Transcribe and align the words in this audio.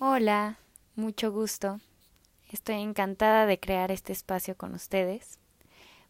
Hola, 0.00 0.58
mucho 0.96 1.30
gusto. 1.30 1.78
Estoy 2.50 2.82
encantada 2.82 3.46
de 3.46 3.60
crear 3.60 3.92
este 3.92 4.12
espacio 4.12 4.56
con 4.56 4.74
ustedes. 4.74 5.38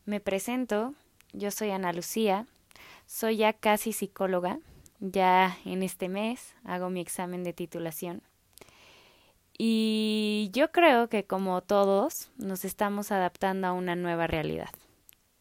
Me 0.07 0.21
presento, 0.21 0.95
yo 1.35 1.51
soy 1.51 1.69
Ana 1.71 1.93
Lucía, 1.93 2.47
soy 3.05 3.37
ya 3.37 3.53
casi 3.53 3.93
psicóloga, 3.93 4.59
ya 5.01 5.59
en 5.67 5.83
este 5.83 6.09
mes 6.09 6.55
hago 6.65 6.89
mi 6.89 7.03
examen 7.03 7.45
de 7.45 7.53
titulación. 7.53 8.23
Y 9.59 10.49
yo 10.55 10.73
creo 10.73 11.11
que 11.11 11.25
como 11.25 11.61
todos 11.61 12.31
nos 12.39 12.65
estamos 12.65 13.13
adaptando 13.13 13.67
a 13.67 13.73
una 13.73 13.97
nueva 13.97 14.27
realidad, 14.27 14.71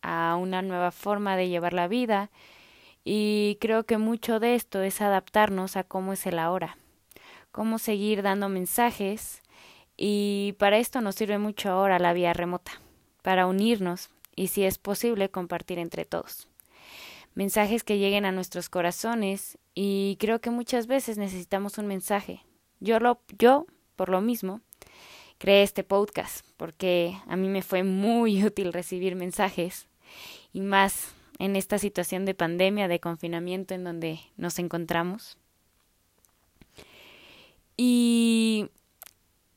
a 0.02 0.36
una 0.36 0.62
nueva 0.62 0.92
forma 0.92 1.38
de 1.38 1.48
llevar 1.48 1.72
la 1.72 1.88
vida 1.88 2.30
y 3.06 3.58
creo 3.62 3.86
que 3.86 3.98
mucho 3.98 4.42
de 4.42 4.56
esto 4.56 4.82
es 4.82 5.00
adaptarnos 5.00 5.78
a 5.78 5.86
cómo 5.86 6.12
es 6.12 6.26
el 6.26 6.40
ahora 6.40 6.78
cómo 7.54 7.78
seguir 7.78 8.24
dando 8.24 8.50
mensajes 8.50 9.42
y 9.96 10.56
para 10.58 10.80
esto 10.80 11.00
nos 11.00 11.16
sirve 11.16 11.38
mucho 11.38 11.70
ahora 11.70 12.00
la 12.00 12.12
vía 12.12 12.34
remota, 12.34 12.74
para 13.22 13.46
unirnos 13.46 14.10
y 14.36 14.48
si 14.48 14.66
es 14.66 14.80
posible 14.80 15.30
compartir 15.30 15.78
entre 15.78 16.04
todos. 16.04 16.50
Mensajes 17.36 17.84
que 17.84 18.00
lleguen 18.00 18.26
a 18.26 18.32
nuestros 18.32 18.70
corazones 18.70 19.60
y 19.76 20.18
creo 20.20 20.42
que 20.42 20.50
muchas 20.50 20.88
veces 20.88 21.18
necesitamos 21.18 21.78
un 21.78 21.86
mensaje. 21.86 22.42
Yo 22.80 23.00
lo 23.00 23.22
yo 23.38 23.68
por 23.96 24.10
lo 24.10 24.20
mismo 24.20 24.62
creé 25.38 25.62
este 25.62 25.84
podcast 25.84 26.46
porque 26.58 27.16
a 27.28 27.36
mí 27.36 27.50
me 27.50 27.62
fue 27.62 27.84
muy 27.84 28.44
útil 28.46 28.74
recibir 28.74 29.16
mensajes 29.16 29.88
y 30.54 30.62
más 30.62 31.14
en 31.38 31.56
esta 31.56 31.78
situación 31.78 32.26
de 32.26 32.34
pandemia, 32.34 32.88
de 32.88 33.00
confinamiento 33.00 33.76
en 33.76 33.84
donde 33.84 34.20
nos 34.38 34.58
encontramos 34.58 35.38
y 37.78 38.70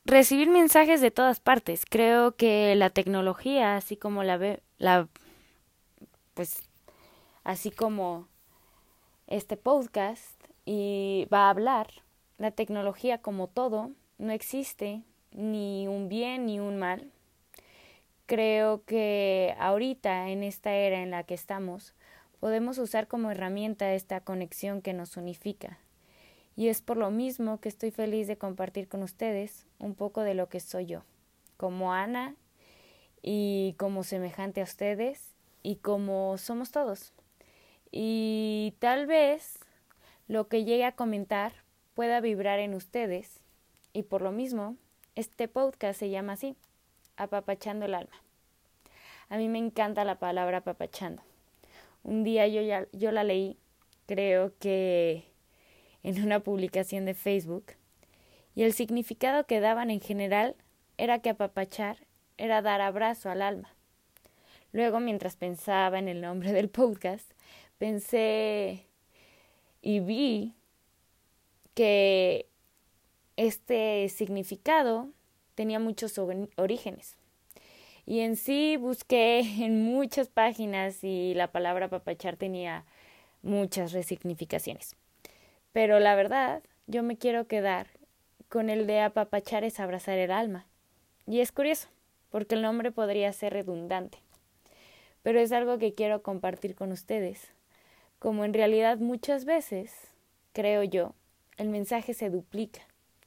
recibir 0.05 0.48
mensajes 0.48 1.01
de 1.01 1.10
todas 1.10 1.41
partes. 1.41 1.85
Creo 1.88 2.37
que 2.37 2.74
la 2.77 2.91
tecnología, 2.91 3.77
así 3.77 3.96
como 3.96 4.23
la 4.23 4.37
ve, 4.37 4.63
la 4.79 5.09
pues 6.35 6.63
así 7.45 7.71
como 7.71 8.29
este 9.26 9.57
podcast 9.57 10.32
y 10.65 11.26
va 11.32 11.46
a 11.46 11.51
hablar, 11.51 11.88
la 12.38 12.51
tecnología 12.51 13.18
como 13.18 13.49
todo 13.49 13.91
no 14.19 14.32
existe 14.32 15.02
ni 15.32 15.88
un 15.88 16.09
bien 16.09 16.46
ni 16.46 16.60
un 16.60 16.79
mal. 16.79 17.10
Creo 18.26 18.85
que 18.85 19.54
ahorita 19.59 20.30
en 20.30 20.43
esta 20.43 20.74
era 20.74 21.02
en 21.02 21.10
la 21.10 21.23
que 21.23 21.35
estamos 21.35 21.95
podemos 22.41 22.79
usar 22.79 23.09
como 23.09 23.30
herramienta 23.30 23.95
esta 23.95 24.21
conexión 24.21 24.82
que 24.82 24.93
nos 24.93 25.16
unifica 25.16 25.79
y 26.57 26.68
es 26.68 26.80
por 26.80 26.96
lo 26.96 27.10
mismo 27.10 27.60
que 27.60 27.68
estoy 27.68 27.90
feliz 27.90 28.26
de 28.26 28.38
compartir 28.38 28.88
con 28.88 29.02
ustedes 29.02 29.66
un 29.79 29.95
poco 29.95 30.23
de 30.23 30.35
lo 30.35 30.49
que 30.49 30.59
soy 30.59 30.87
yo, 30.87 31.04
como 31.59 31.93
Ana 31.93 32.35
y 33.23 33.74
como 33.79 34.02
semejante 34.02 34.63
a 34.63 34.65
ustedes 34.65 35.35
y 35.63 35.76
como 35.76 36.38
somos 36.38 36.71
todos. 36.71 37.13
Y 37.93 38.74
tal 38.79 39.07
vez 39.07 39.59
lo 40.29 40.48
que 40.48 40.65
llegue 40.65 40.87
a 40.87 40.96
comentar 40.96 41.52
pueda 41.95 42.21
vibrar 42.21 42.59
en 42.59 42.74
ustedes 42.74 43.41
y 43.93 44.02
por 44.02 44.23
lo 44.23 44.32
mismo 44.32 44.76
este 45.15 45.48
podcast 45.48 45.98
se 45.98 46.10
llama 46.10 46.35
así, 46.35 46.57
apapachando 47.16 47.85
el 47.85 47.95
alma. 47.95 48.15
A 49.29 49.37
mí 49.37 49.48
me 49.48 49.59
encanta 49.59 50.04
la 50.04 50.18
palabra 50.18 50.59
apapachando. 50.59 51.23
Un 52.02 52.23
día 52.23 52.46
yo, 52.46 52.63
ya, 52.63 52.87
yo 52.93 53.13
la 53.13 53.24
leí, 53.24 53.57
creo 54.07 54.52
que 54.59 55.35
en 56.07 56.23
una 56.23 56.38
publicación 56.38 57.04
de 57.04 57.15
Facebook, 57.15 57.73
y 58.54 58.62
el 58.62 58.73
significado 58.73 59.45
que 59.45 59.59
daban 59.59 59.90
en 59.90 60.01
general 60.01 60.54
era 60.98 61.18
que 61.18 61.30
apapachar 61.30 61.98
era 62.38 62.63
dar 62.63 62.80
abrazo 62.80 63.29
al 63.29 63.43
alma. 63.43 63.74
Luego, 64.71 65.00
mientras 65.00 65.34
pensaba 65.34 65.98
en 65.98 66.06
el 66.06 66.20
nombre 66.20 66.53
del 66.53 66.69
podcast, 66.69 67.28
pensé 67.78 68.86
y 69.82 69.98
vi 69.98 70.54
que 71.75 72.47
este 73.34 74.08
significado 74.08 75.10
tenía 75.56 75.81
muchos 75.81 76.19
orígenes. 76.56 77.16
Y 78.06 78.20
en 78.20 78.36
sí 78.36 78.76
busqué 78.76 79.41
en 79.64 79.82
muchas 79.82 80.28
páginas 80.28 81.02
y 81.02 81.34
la 81.34 81.50
palabra 81.50 81.86
apapachar 81.86 82.36
tenía 82.36 82.84
muchas 83.42 83.91
resignificaciones. 83.91 84.94
Pero 85.76 86.00
la 86.00 86.14
verdad, 86.14 86.62
yo 86.87 87.03
me 87.03 87.19
quiero 87.19 87.47
quedar 87.47 87.88
con 88.48 88.70
el 88.70 88.87
de 88.87 89.00
apapachar 89.00 89.62
es 89.62 89.78
abrazar 89.78 90.16
el 90.16 90.31
alma. 90.31 90.64
Y 91.26 91.41
es 91.41 91.53
curioso, 91.53 91.88
porque 92.31 92.54
el 92.54 92.62
nombre 92.62 92.92
podría 92.92 93.31
ser 93.34 93.53
redundante. 93.53 94.16
Pero 95.22 95.38
es 95.38 95.53
algo 95.53 95.76
que 95.76 95.92
quiero 95.92 96.22
compartir 96.22 96.76
con 96.76 96.92
ustedes. 96.92 97.48
Como 98.19 98.47
en 98.47 98.54
realidad 98.54 98.97
muchas 98.97 99.44
veces, 99.44 99.92
creo 100.54 100.82
yo, 100.82 101.12
el 101.59 101.69
mensaje 101.69 102.14
se 102.14 102.31
duplica 102.31 102.81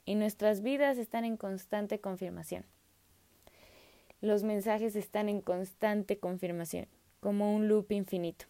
y 0.04 0.16
nuestras 0.16 0.64
vidas 0.64 0.98
están 0.98 1.26
en 1.26 1.38
constante 1.38 2.00
confirmación. 2.00 2.66
Los 4.22 4.42
mensajes 4.42 4.96
están 4.96 5.30
en 5.30 5.42
constante 5.42 6.18
confirmación, 6.18 6.88
como 7.20 7.56
un 7.56 7.68
loop 7.68 7.92
infinito. 7.92 8.46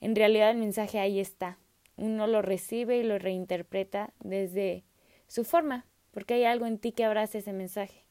En 0.00 0.16
realidad 0.16 0.50
el 0.50 0.56
mensaje 0.56 0.98
ahí 0.98 1.20
está, 1.20 1.56
uno 1.96 2.26
lo 2.26 2.42
recibe 2.42 2.98
y 2.98 3.02
lo 3.02 3.18
reinterpreta 3.18 4.12
desde 4.20 4.84
su 5.28 5.44
forma, 5.44 5.86
porque 6.12 6.34
hay 6.34 6.44
algo 6.44 6.66
en 6.66 6.78
ti 6.78 6.92
que 6.92 7.04
abraza 7.04 7.38
ese 7.38 7.52
mensaje. 7.52 8.04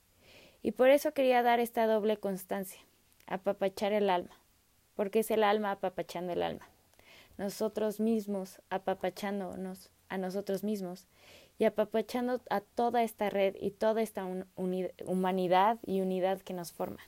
Y 0.62 0.72
por 0.72 0.90
eso 0.90 1.14
quería 1.14 1.44
dar 1.44 1.60
esta 1.60 1.86
doble 1.86 2.18
constancia, 2.18 2.82
apapachar 3.28 3.94
el 3.94 4.10
alma, 4.10 4.36
porque 4.96 5.20
es 5.20 5.32
el 5.32 5.44
alma 5.44 5.72
apapachando 5.72 6.34
el 6.34 6.42
alma, 6.42 6.68
nosotros 7.38 8.00
mismos 8.00 8.62
apapachándonos 8.70 9.92
a 10.10 10.18
nosotros 10.18 10.64
mismos 10.64 11.08
y 11.58 11.66
apapachando 11.66 12.42
a 12.50 12.62
toda 12.62 13.04
esta 13.04 13.30
red 13.30 13.56
y 13.60 13.72
toda 13.72 14.02
esta 14.02 14.26
humanidad 15.06 15.80
y 15.86 16.02
unidad 16.02 16.42
que 16.42 16.54
nos 16.54 16.72
forma. 16.72 17.02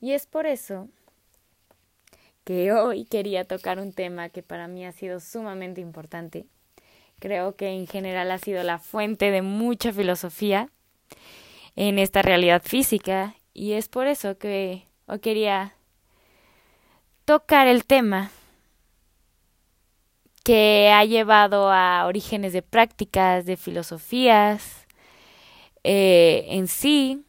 Y 0.00 0.12
es 0.12 0.26
por 0.26 0.46
eso 0.46 0.88
que 2.44 2.72
hoy 2.72 3.04
quería 3.04 3.44
tocar 3.44 3.78
un 3.78 3.92
tema 3.92 4.28
que 4.28 4.42
para 4.42 4.68
mí 4.68 4.84
ha 4.84 4.92
sido 4.92 5.20
sumamente 5.20 5.80
importante. 5.80 6.46
Creo 7.18 7.54
que 7.54 7.68
en 7.68 7.86
general 7.86 8.30
ha 8.30 8.38
sido 8.38 8.62
la 8.64 8.78
fuente 8.78 9.30
de 9.30 9.42
mucha 9.42 9.92
filosofía 9.92 10.68
en 11.76 11.98
esta 11.98 12.22
realidad 12.22 12.62
física 12.64 13.36
y 13.54 13.72
es 13.72 13.88
por 13.88 14.06
eso 14.06 14.38
que 14.38 14.86
hoy 15.06 15.20
quería 15.20 15.74
tocar 17.24 17.68
el 17.68 17.84
tema 17.84 18.30
que 20.42 20.90
ha 20.92 21.04
llevado 21.04 21.70
a 21.70 22.04
orígenes 22.06 22.52
de 22.52 22.62
prácticas, 22.62 23.46
de 23.46 23.56
filosofías. 23.56 24.86
Eh, 25.84 26.46
en 26.48 26.66
sí, 26.66 27.24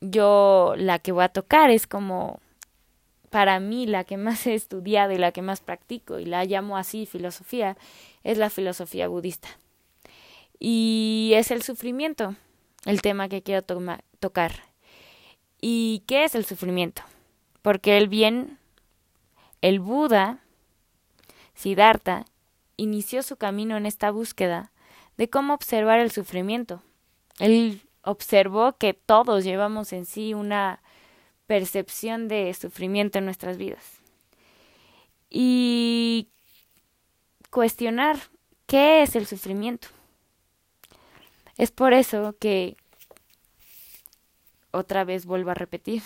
yo 0.00 0.74
la 0.76 0.98
que 0.98 1.12
voy 1.12 1.24
a 1.24 1.30
tocar 1.30 1.70
es 1.70 1.86
como 1.86 2.40
para 3.30 3.60
mí 3.60 3.86
la 3.86 4.04
que 4.04 4.16
más 4.16 4.46
he 4.46 4.54
estudiado 4.54 5.12
y 5.12 5.18
la 5.18 5.32
que 5.32 5.42
más 5.42 5.60
practico 5.60 6.18
y 6.18 6.24
la 6.24 6.44
llamo 6.44 6.76
así 6.76 7.06
filosofía 7.06 7.76
es 8.24 8.38
la 8.38 8.50
filosofía 8.50 9.08
budista. 9.08 9.48
Y 10.58 11.32
es 11.34 11.50
el 11.50 11.62
sufrimiento, 11.62 12.34
el 12.84 13.00
tema 13.02 13.28
que 13.28 13.42
quiero 13.42 13.62
tocar. 13.62 14.52
¿Y 15.60 16.02
qué 16.06 16.24
es 16.24 16.34
el 16.34 16.44
sufrimiento? 16.44 17.02
Porque 17.62 17.96
el 17.96 18.08
bien, 18.08 18.58
el 19.60 19.80
Buda, 19.80 20.40
Siddhartha, 21.54 22.24
inició 22.76 23.22
su 23.22 23.36
camino 23.36 23.76
en 23.76 23.86
esta 23.86 24.10
búsqueda 24.10 24.72
de 25.16 25.28
cómo 25.28 25.54
observar 25.54 26.00
el 26.00 26.10
sufrimiento. 26.10 26.82
Él 27.38 27.82
observó 28.02 28.76
que 28.76 28.94
todos 28.94 29.44
llevamos 29.44 29.92
en 29.92 30.06
sí 30.06 30.34
una 30.34 30.80
percepción 31.48 32.28
de 32.28 32.52
sufrimiento 32.52 33.18
en 33.18 33.24
nuestras 33.24 33.56
vidas. 33.56 33.82
Y 35.30 36.28
cuestionar 37.50 38.18
qué 38.66 39.02
es 39.02 39.16
el 39.16 39.26
sufrimiento. 39.26 39.88
Es 41.56 41.70
por 41.70 41.94
eso 41.94 42.36
que 42.38 42.76
otra 44.70 45.04
vez 45.04 45.24
vuelvo 45.24 45.50
a 45.50 45.54
repetir. 45.54 46.02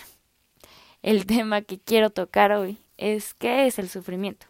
El 1.03 1.27
tema 1.27 1.61
que 1.63 1.79
quiero 1.79 2.11
tocar 2.11 2.53
hoy 2.53 2.79
es 2.97 3.35
qué 3.35 3.67
es 3.67 3.81
el 3.81 3.89
sufrimiento. 3.91 4.47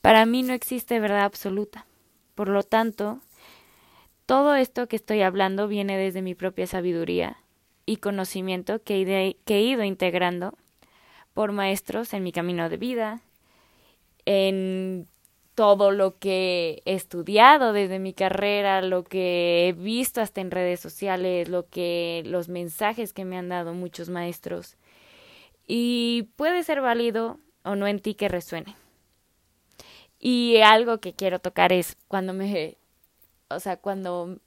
Para 0.00 0.24
mí 0.24 0.42
no 0.42 0.54
existe 0.54 0.98
verdad 0.98 1.24
absoluta. 1.24 1.86
Por 2.34 2.48
lo 2.48 2.62
tanto, 2.62 3.20
todo 4.24 4.54
esto 4.54 4.88
que 4.88 4.96
estoy 4.96 5.20
hablando 5.20 5.68
viene 5.68 5.98
desde 5.98 6.22
mi 6.22 6.34
propia 6.34 6.66
sabiduría 6.66 7.43
y 7.86 7.96
conocimiento 7.96 8.82
que, 8.82 9.36
he 9.46 9.60
ido 9.60 9.84
integrando 9.84 10.54
por 11.34 11.52
maestros 11.52 12.12
en 12.14 12.22
mi 12.22 12.32
camino 12.32 12.68
de 12.68 12.76
vida, 12.76 13.20
en 14.24 15.06
todo 15.54 15.90
lo 15.90 16.18
que 16.18 16.82
he 16.84 16.94
estudiado 16.94 17.72
desde 17.72 17.98
mi 17.98 18.12
carrera, 18.12 18.82
lo 18.82 19.04
que 19.04 19.68
he 19.68 19.72
visto 19.72 20.20
hasta 20.20 20.40
en 20.40 20.50
redes 20.50 20.80
sociales, 20.80 21.48
lo 21.48 21.68
que 21.68 22.22
los 22.26 22.48
mensajes 22.48 23.12
que 23.12 23.24
me 23.24 23.36
han 23.36 23.48
dado 23.48 23.74
muchos 23.74 24.08
maestros. 24.08 24.76
Y 25.66 26.28
puede 26.36 26.64
ser 26.64 26.80
válido 26.80 27.38
o 27.62 27.76
no 27.76 27.86
en 27.86 28.00
ti 28.00 28.14
que 28.14 28.28
resuene. 28.28 28.76
Y 30.18 30.58
algo 30.64 30.98
que 30.98 31.12
quiero 31.12 31.38
tocar 31.38 31.72
es 31.72 31.96
cuando 32.08 32.32
me 32.32 32.76
o 33.48 33.60
sea, 33.60 33.76
cuando 33.76 34.38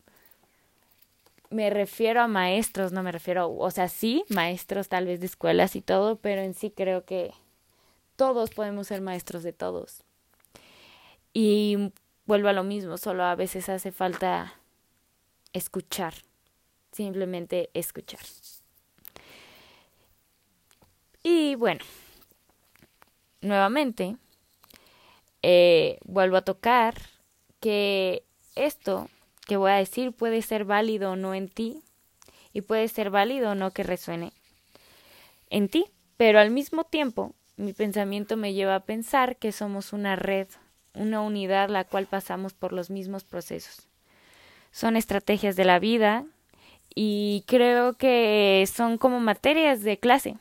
me 1.50 1.70
refiero 1.70 2.22
a 2.22 2.28
maestros, 2.28 2.92
no 2.92 3.04
me 3.04 3.12
refiero, 3.12 3.50
o 3.50 3.72
sea, 3.72 3.88
sí, 3.88 4.24
maestros 4.30 4.90
tal 4.90 5.06
vez 5.06 5.20
de 5.20 5.26
escuelas 5.26 5.76
y 5.76 5.82
todo, 5.82 6.18
pero 6.18 6.42
en 6.42 6.54
sí 6.54 6.72
creo 6.72 7.06
que 7.06 7.34
todos 8.16 8.50
podemos 8.50 8.88
ser 8.88 9.02
maestros 9.02 9.44
de 9.44 9.54
todos. 9.54 10.04
Y 11.34 11.92
vuelvo 12.26 12.50
a 12.50 12.54
lo 12.54 12.64
mismo, 12.64 12.98
solo 12.98 13.24
a 13.24 13.36
veces 13.36 13.70
hace 13.70 13.92
falta 13.92 14.56
escuchar, 15.54 16.14
simplemente 16.92 17.70
escuchar. 17.74 18.22
Y 21.24 21.56
bueno, 21.56 21.84
nuevamente, 23.42 24.18
eh, 25.44 26.00
vuelvo 26.06 26.38
a 26.38 26.42
tocar 26.42 26.96
que 27.60 28.24
esto 28.56 29.10
que 29.48 29.58
voy 29.58 29.72
a 29.72 29.76
decir 29.76 30.12
puede 30.12 30.42
ser 30.42 30.66
válido 30.66 31.12
o 31.12 31.16
no 31.16 31.34
en 31.34 31.50
ti, 31.50 31.82
y 32.54 32.62
puede 32.62 32.88
ser 32.88 33.10
válido 33.10 33.52
o 33.52 33.56
no 33.56 33.72
que 33.72 33.84
resuene 33.84 34.32
en 35.50 35.70
ti, 35.70 35.86
pero 36.18 36.40
al 36.40 36.52
mismo 36.52 36.84
tiempo 36.84 37.34
mi 37.56 37.74
pensamiento 37.74 38.38
me 38.38 38.54
lleva 38.54 38.76
a 38.76 38.86
pensar 38.86 39.38
que 39.38 39.52
somos 39.52 39.94
una 39.94 40.16
red 40.16 40.48
una 40.98 41.22
unidad 41.22 41.70
la 41.70 41.84
cual 41.84 42.08
pasamos 42.08 42.54
por 42.54 42.74
los 42.74 42.90
mismos 42.90 43.24
procesos. 43.24 43.88
Son 44.72 44.96
estrategias 44.96 45.56
de 45.56 45.66
la 45.66 45.80
vida 45.80 46.26
y 46.94 47.44
creo 47.48 47.94
que 47.94 48.68
son 48.72 48.98
como 48.98 49.20
materias 49.20 49.84
de 49.84 49.98
clase, 49.98 50.36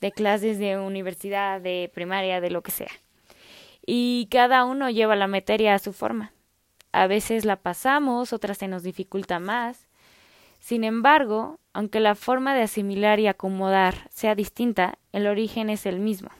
de 0.00 0.12
clases 0.12 0.58
de 0.58 0.78
universidad, 0.78 1.60
de 1.60 1.90
primaria, 1.92 2.40
de 2.40 2.50
lo 2.50 2.62
que 2.62 2.70
sea. 2.70 2.90
Y 3.84 4.28
cada 4.30 4.64
uno 4.64 4.90
lleva 4.90 5.16
la 5.16 5.26
materia 5.26 5.74
a 5.74 5.78
su 5.80 5.92
forma. 5.92 6.32
A 6.92 7.06
veces 7.06 7.44
la 7.44 7.56
pasamos, 7.56 8.32
otras 8.32 8.58
se 8.58 8.68
nos 8.68 8.82
dificulta 8.82 9.38
más. 9.38 9.88
Sin 10.60 10.84
embargo, 10.84 11.58
aunque 11.72 12.00
la 12.00 12.14
forma 12.14 12.54
de 12.54 12.62
asimilar 12.62 13.18
y 13.18 13.26
acomodar 13.26 14.08
sea 14.10 14.34
distinta, 14.34 14.98
el 15.10 15.26
origen 15.26 15.70
es 15.70 15.86
el 15.86 15.98
mismo. 15.98 16.30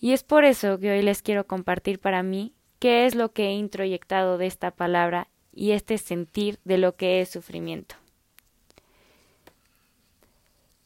Y 0.00 0.12
es 0.12 0.22
por 0.22 0.44
eso 0.44 0.78
que 0.78 0.92
hoy 0.92 1.02
les 1.02 1.20
quiero 1.22 1.46
compartir 1.46 1.98
para 1.98 2.22
mí 2.22 2.54
qué 2.78 3.06
es 3.06 3.14
lo 3.14 3.32
que 3.32 3.48
he 3.48 3.52
introyectado 3.52 4.38
de 4.38 4.46
esta 4.46 4.70
palabra 4.70 5.28
y 5.52 5.72
este 5.72 5.98
sentir 5.98 6.58
de 6.64 6.78
lo 6.78 6.96
que 6.96 7.20
es 7.20 7.28
sufrimiento. 7.28 7.96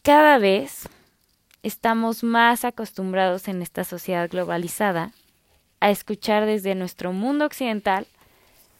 Cada 0.02 0.38
vez 0.38 0.88
estamos 1.62 2.24
más 2.24 2.64
acostumbrados 2.64 3.48
en 3.48 3.60
esta 3.60 3.84
sociedad 3.84 4.30
globalizada 4.30 5.12
a 5.80 5.90
escuchar 5.90 6.46
desde 6.46 6.74
nuestro 6.74 7.12
mundo 7.12 7.44
occidental 7.44 8.06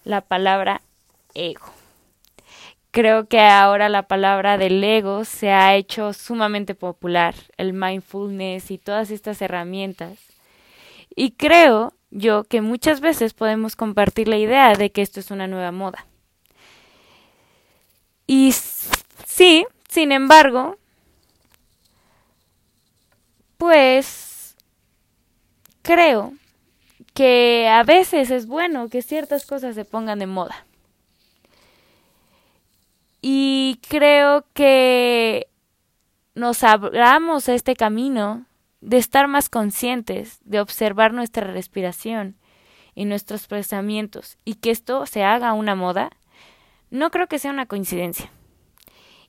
la 0.05 0.21
palabra 0.21 0.83
ego. 1.35 1.67
Creo 2.91 3.27
que 3.27 3.41
ahora 3.41 3.89
la 3.89 4.05
palabra 4.05 4.59
del 4.59 4.83
ego 4.83 5.25
se 5.25 5.51
ha 5.51 5.77
hecho 5.77 6.13
sumamente 6.13 6.75
popular, 6.75 7.35
el 7.57 7.73
mindfulness 7.73 8.71
y 8.71 8.79
todas 8.79 9.11
estas 9.11 9.43
herramientas 9.43 10.29
y 11.19 11.33
creo 11.33 11.95
yo 12.13 12.45
que 12.45 12.61
muchas 12.61 13.01
veces 13.01 13.35
podemos 13.35 13.75
compartir 13.75 14.29
la 14.29 14.39
idea 14.39 14.75
de 14.75 14.93
que 14.93 15.03
esto 15.03 15.19
es 15.19 15.33
una 15.33 15.49
nueva 15.49 15.73
moda. 15.73 16.07
Y 18.29 18.53
sí, 19.27 19.67
sin 19.89 20.13
embargo, 20.13 20.79
pues 23.57 24.55
creo 25.83 26.35
que 27.19 27.67
a 27.67 27.83
veces 27.83 28.31
es 28.31 28.47
bueno 28.47 28.89
que 28.89 29.03
ciertas 29.03 29.45
cosas 29.45 29.75
se 29.75 29.85
pongan 29.85 30.21
de 30.21 30.29
moda. 30.29 30.65
Y 33.21 33.81
creo 33.89 34.47
que 34.53 35.49
nos 36.37 36.63
abramos 36.63 37.49
a 37.49 37.55
este 37.55 37.75
camino 37.75 38.47
de 38.81 38.99
estar 38.99 39.27
más 39.27 39.49
conscientes, 39.49 40.39
de 40.45 40.61
observar 40.61 41.13
nuestra 41.13 41.53
respiración 41.53 42.37
y 42.95 43.05
nuestros 43.05 43.49
pensamientos 43.49 44.39
y 44.45 44.55
que 44.55 44.71
esto 44.71 45.05
se 45.05 45.25
haga 45.25 45.55
una 45.55 45.75
moda, 45.75 46.11
no 46.91 47.11
creo 47.11 47.27
que 47.27 47.41
sea 47.41 47.51
una 47.51 47.67
coincidencia. 47.67 48.31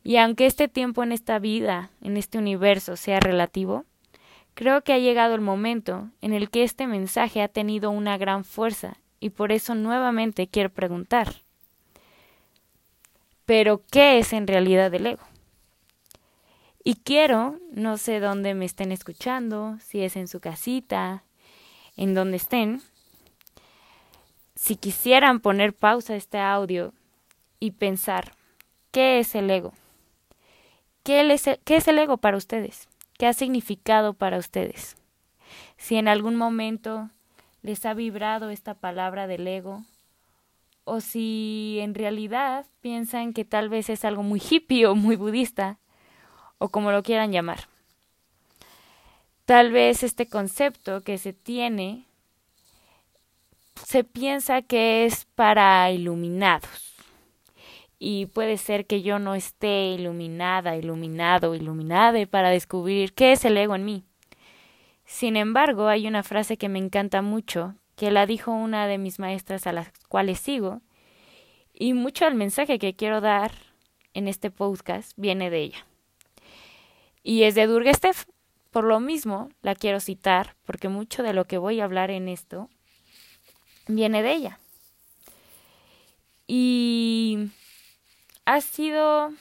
Y 0.03 0.17
aunque 0.17 0.45
este 0.45 0.67
tiempo 0.67 1.01
en 1.01 1.11
esta 1.11 1.39
vida, 1.39 1.89
en 2.03 2.17
este 2.17 2.37
universo, 2.37 2.95
sea 2.97 3.19
relativo, 3.19 3.85
creo 4.59 4.81
que 4.81 4.91
ha 4.91 4.97
llegado 4.97 5.35
el 5.35 5.39
momento 5.39 6.09
en 6.19 6.33
el 6.33 6.49
que 6.49 6.63
este 6.63 6.85
mensaje 6.85 7.41
ha 7.41 7.47
tenido 7.47 7.91
una 7.91 8.17
gran 8.17 8.43
fuerza 8.43 8.97
y 9.21 9.29
por 9.29 9.53
eso 9.53 9.73
nuevamente 9.73 10.49
quiero 10.49 10.69
preguntar, 10.69 11.33
¿pero 13.45 13.81
qué 13.89 14.19
es 14.19 14.33
en 14.33 14.47
realidad 14.47 14.93
el 14.93 15.05
ego? 15.05 15.23
Y 16.83 16.95
quiero, 16.95 17.57
no 17.71 17.95
sé 17.95 18.19
dónde 18.19 18.53
me 18.53 18.65
estén 18.65 18.91
escuchando, 18.91 19.77
si 19.81 20.01
es 20.01 20.17
en 20.17 20.27
su 20.27 20.41
casita, 20.41 21.23
en 21.95 22.13
donde 22.13 22.35
estén, 22.35 22.81
si 24.55 24.75
quisieran 24.75 25.39
poner 25.39 25.73
pausa 25.73 26.15
a 26.15 26.17
este 26.17 26.37
audio 26.37 26.93
y 27.61 27.71
pensar, 27.71 28.33
¿qué 28.91 29.19
es 29.19 29.35
el 29.35 29.49
ego? 29.49 29.71
¿Qué, 31.03 31.59
¿Qué 31.63 31.77
es 31.77 31.87
el 31.87 31.97
ego 31.97 32.17
para 32.17 32.35
ustedes? 32.35 32.89
¿Qué 33.19 33.27
ha 33.27 33.33
significado 33.33 34.13
para 34.13 34.37
ustedes? 34.37 34.95
Si 35.75 35.97
en 35.97 36.07
algún 36.07 36.37
momento 36.37 37.09
les 37.61 37.85
ha 37.85 37.93
vibrado 37.93 38.49
esta 38.49 38.75
palabra 38.75 39.27
del 39.27 39.45
ego, 39.45 39.83
o 40.85 41.01
si 41.01 41.79
en 41.81 41.95
realidad 41.95 42.65
piensan 42.79 43.33
que 43.33 43.43
tal 43.43 43.67
vez 43.67 43.89
es 43.89 44.05
algo 44.05 44.23
muy 44.23 44.41
hippie 44.41 44.85
o 44.85 44.95
muy 44.95 45.17
budista, 45.17 45.79
o 46.59 46.69
como 46.69 46.93
lo 46.93 47.03
quieran 47.03 47.33
llamar. 47.33 47.67
Tal 49.43 49.73
vez 49.73 50.01
este 50.03 50.29
concepto 50.29 51.01
que 51.01 51.17
se 51.17 51.33
tiene 51.33 52.05
se 53.85 54.05
piensa 54.05 54.61
que 54.61 55.05
es 55.05 55.25
para 55.35 55.91
iluminados. 55.91 56.88
Y 57.99 58.27
puede 58.27 58.57
ser 58.57 58.85
que 58.85 59.01
yo 59.01 59.19
no 59.19 59.35
esté 59.35 59.89
iluminada, 59.89 60.77
iluminado, 60.77 61.53
iluminada 61.53 62.25
para 62.25 62.49
descubrir 62.49 63.13
qué 63.13 63.33
es 63.33 63.43
el 63.45 63.57
ego 63.57 63.75
en 63.75 63.85
mí. 63.85 64.05
Sin 65.05 65.35
embargo, 65.35 65.87
hay 65.87 66.07
una 66.07 66.23
frase 66.23 66.57
que 66.57 66.69
me 66.69 66.79
encanta 66.79 67.21
mucho, 67.21 67.75
que 67.95 68.09
la 68.09 68.25
dijo 68.25 68.51
una 68.51 68.87
de 68.87 68.97
mis 68.97 69.19
maestras 69.19 69.67
a 69.67 69.73
las 69.73 69.91
cuales 70.07 70.39
sigo, 70.39 70.81
y 71.73 71.93
mucho 71.93 72.25
el 72.25 72.35
mensaje 72.35 72.79
que 72.79 72.95
quiero 72.95 73.21
dar 73.21 73.51
en 74.13 74.27
este 74.27 74.49
podcast 74.49 75.11
viene 75.17 75.49
de 75.49 75.59
ella 75.59 75.85
y 77.23 77.43
es 77.43 77.55
de 77.55 77.67
Durgestev. 77.67 78.15
Por 78.71 78.83
lo 78.83 78.99
mismo, 78.99 79.49
la 79.61 79.75
quiero 79.75 79.99
citar 79.99 80.55
porque 80.65 80.89
mucho 80.89 81.23
de 81.23 81.33
lo 81.33 81.45
que 81.45 81.57
voy 81.57 81.79
a 81.79 81.83
hablar 81.83 82.11
en 82.11 82.27
esto 82.27 82.69
viene 83.87 84.21
de 84.21 84.31
ella. 84.31 84.59
Y 86.47 87.49
ha 88.49 88.61
sido 88.61 89.31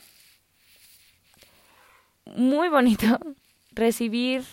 muy 2.26 2.68
bonito 2.68 3.18
recibir 3.70 4.44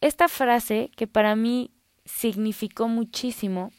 esta 0.00 0.26
frase 0.26 0.90
que 0.96 1.06
para 1.06 1.36
mí 1.36 1.70
significó 2.06 2.88
muchísimo 2.88 3.72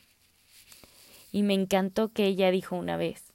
y 1.31 1.41
me 1.41 1.55
encantó 1.55 2.13
que 2.13 2.27
ella 2.27 2.51
dijo 2.51 2.75
una 2.75 2.97
vez. 2.97 3.33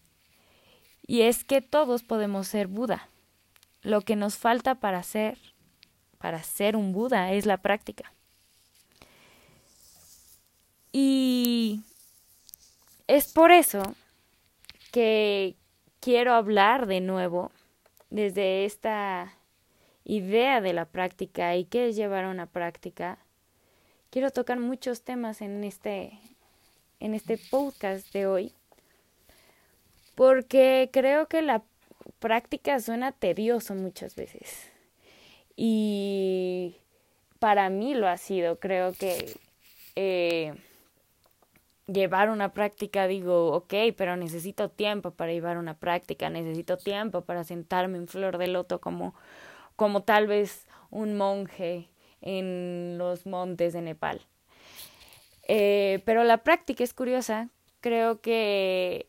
Y 1.04 1.22
es 1.22 1.42
que 1.42 1.60
todos 1.60 2.04
podemos 2.04 2.46
ser 2.46 2.68
Buda. 2.68 3.08
Lo 3.82 4.00
que 4.02 4.14
nos 4.14 4.36
falta 4.36 4.76
para 4.76 5.02
ser, 5.02 5.36
para 6.18 6.40
ser 6.44 6.76
un 6.76 6.92
Buda 6.92 7.32
es 7.32 7.46
la 7.46 7.56
práctica. 7.56 8.12
Y 10.92 11.80
es 13.08 13.32
por 13.32 13.50
eso 13.50 13.82
que 14.92 15.56
quiero 16.06 16.34
hablar 16.34 16.86
de 16.86 17.00
nuevo 17.00 17.50
desde 18.10 18.64
esta 18.64 19.34
idea 20.04 20.60
de 20.60 20.72
la 20.72 20.84
práctica 20.84 21.56
y 21.56 21.64
qué 21.64 21.88
es 21.88 21.96
llevar 21.96 22.26
a 22.26 22.30
una 22.30 22.46
práctica. 22.46 23.18
Quiero 24.10 24.30
tocar 24.30 24.60
muchos 24.60 25.02
temas 25.02 25.40
en 25.40 25.64
este 25.64 26.20
en 27.00 27.12
este 27.12 27.38
podcast 27.50 28.12
de 28.12 28.28
hoy 28.28 28.52
porque 30.14 30.90
creo 30.92 31.26
que 31.26 31.42
la 31.42 31.64
práctica 32.20 32.78
suena 32.78 33.10
tedioso 33.10 33.74
muchas 33.74 34.14
veces. 34.14 34.70
Y 35.56 36.76
para 37.40 37.68
mí 37.68 37.96
lo 37.96 38.06
ha 38.06 38.16
sido. 38.16 38.60
Creo 38.60 38.92
que 38.92 39.34
eh, 39.96 40.54
llevar 41.86 42.30
una 42.30 42.52
práctica 42.52 43.06
digo, 43.06 43.52
ok, 43.52 43.74
pero 43.96 44.16
necesito 44.16 44.68
tiempo 44.70 45.12
para 45.12 45.32
llevar 45.32 45.58
una 45.58 45.74
práctica, 45.74 46.30
necesito 46.30 46.76
tiempo 46.76 47.22
para 47.22 47.44
sentarme 47.44 47.98
en 47.98 48.08
flor 48.08 48.38
de 48.38 48.48
loto 48.48 48.80
como, 48.80 49.14
como 49.76 50.02
tal 50.02 50.26
vez 50.26 50.66
un 50.90 51.16
monje 51.16 51.88
en 52.20 52.98
los 52.98 53.26
montes 53.26 53.72
de 53.72 53.82
Nepal. 53.82 54.20
Eh, 55.48 56.02
pero 56.04 56.24
la 56.24 56.38
práctica 56.38 56.82
es 56.82 56.92
curiosa. 56.92 57.48
Creo 57.80 58.20
que, 58.20 59.06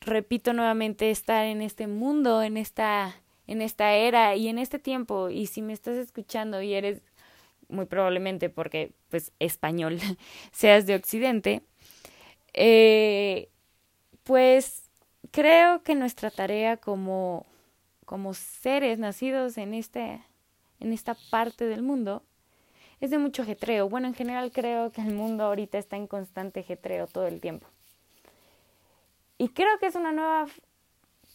repito 0.00 0.52
nuevamente, 0.54 1.10
estar 1.10 1.44
en 1.44 1.60
este 1.60 1.86
mundo, 1.86 2.42
en 2.42 2.56
esta, 2.56 3.14
en 3.46 3.60
esta 3.60 3.92
era 3.94 4.34
y 4.34 4.48
en 4.48 4.58
este 4.58 4.78
tiempo, 4.78 5.28
y 5.28 5.46
si 5.46 5.60
me 5.60 5.74
estás 5.74 5.96
escuchando 5.96 6.62
y 6.62 6.72
eres 6.72 7.02
muy 7.68 7.86
probablemente 7.86 8.48
porque, 8.48 8.92
pues, 9.08 9.32
español, 9.38 9.98
seas 10.52 10.86
de 10.86 10.94
Occidente, 10.94 11.62
eh, 12.54 13.48
pues 14.24 14.90
creo 15.30 15.82
que 15.82 15.94
nuestra 15.94 16.30
tarea 16.30 16.76
como, 16.76 17.46
como 18.04 18.34
seres 18.34 18.98
nacidos 18.98 19.58
en, 19.58 19.74
este, 19.74 20.22
en 20.80 20.92
esta 20.92 21.16
parte 21.30 21.66
del 21.66 21.82
mundo 21.82 22.22
es 23.00 23.10
de 23.10 23.18
mucho 23.18 23.42
ajetreo. 23.42 23.88
Bueno, 23.88 24.06
en 24.08 24.14
general 24.14 24.50
creo 24.52 24.90
que 24.90 25.02
el 25.02 25.14
mundo 25.14 25.44
ahorita 25.44 25.78
está 25.78 25.96
en 25.96 26.06
constante 26.06 26.60
ajetreo 26.60 27.06
todo 27.06 27.26
el 27.26 27.40
tiempo. 27.40 27.66
Y 29.38 29.50
creo 29.50 29.78
que 29.78 29.86
es 29.86 29.94
una 29.94 30.12
nueva 30.12 30.46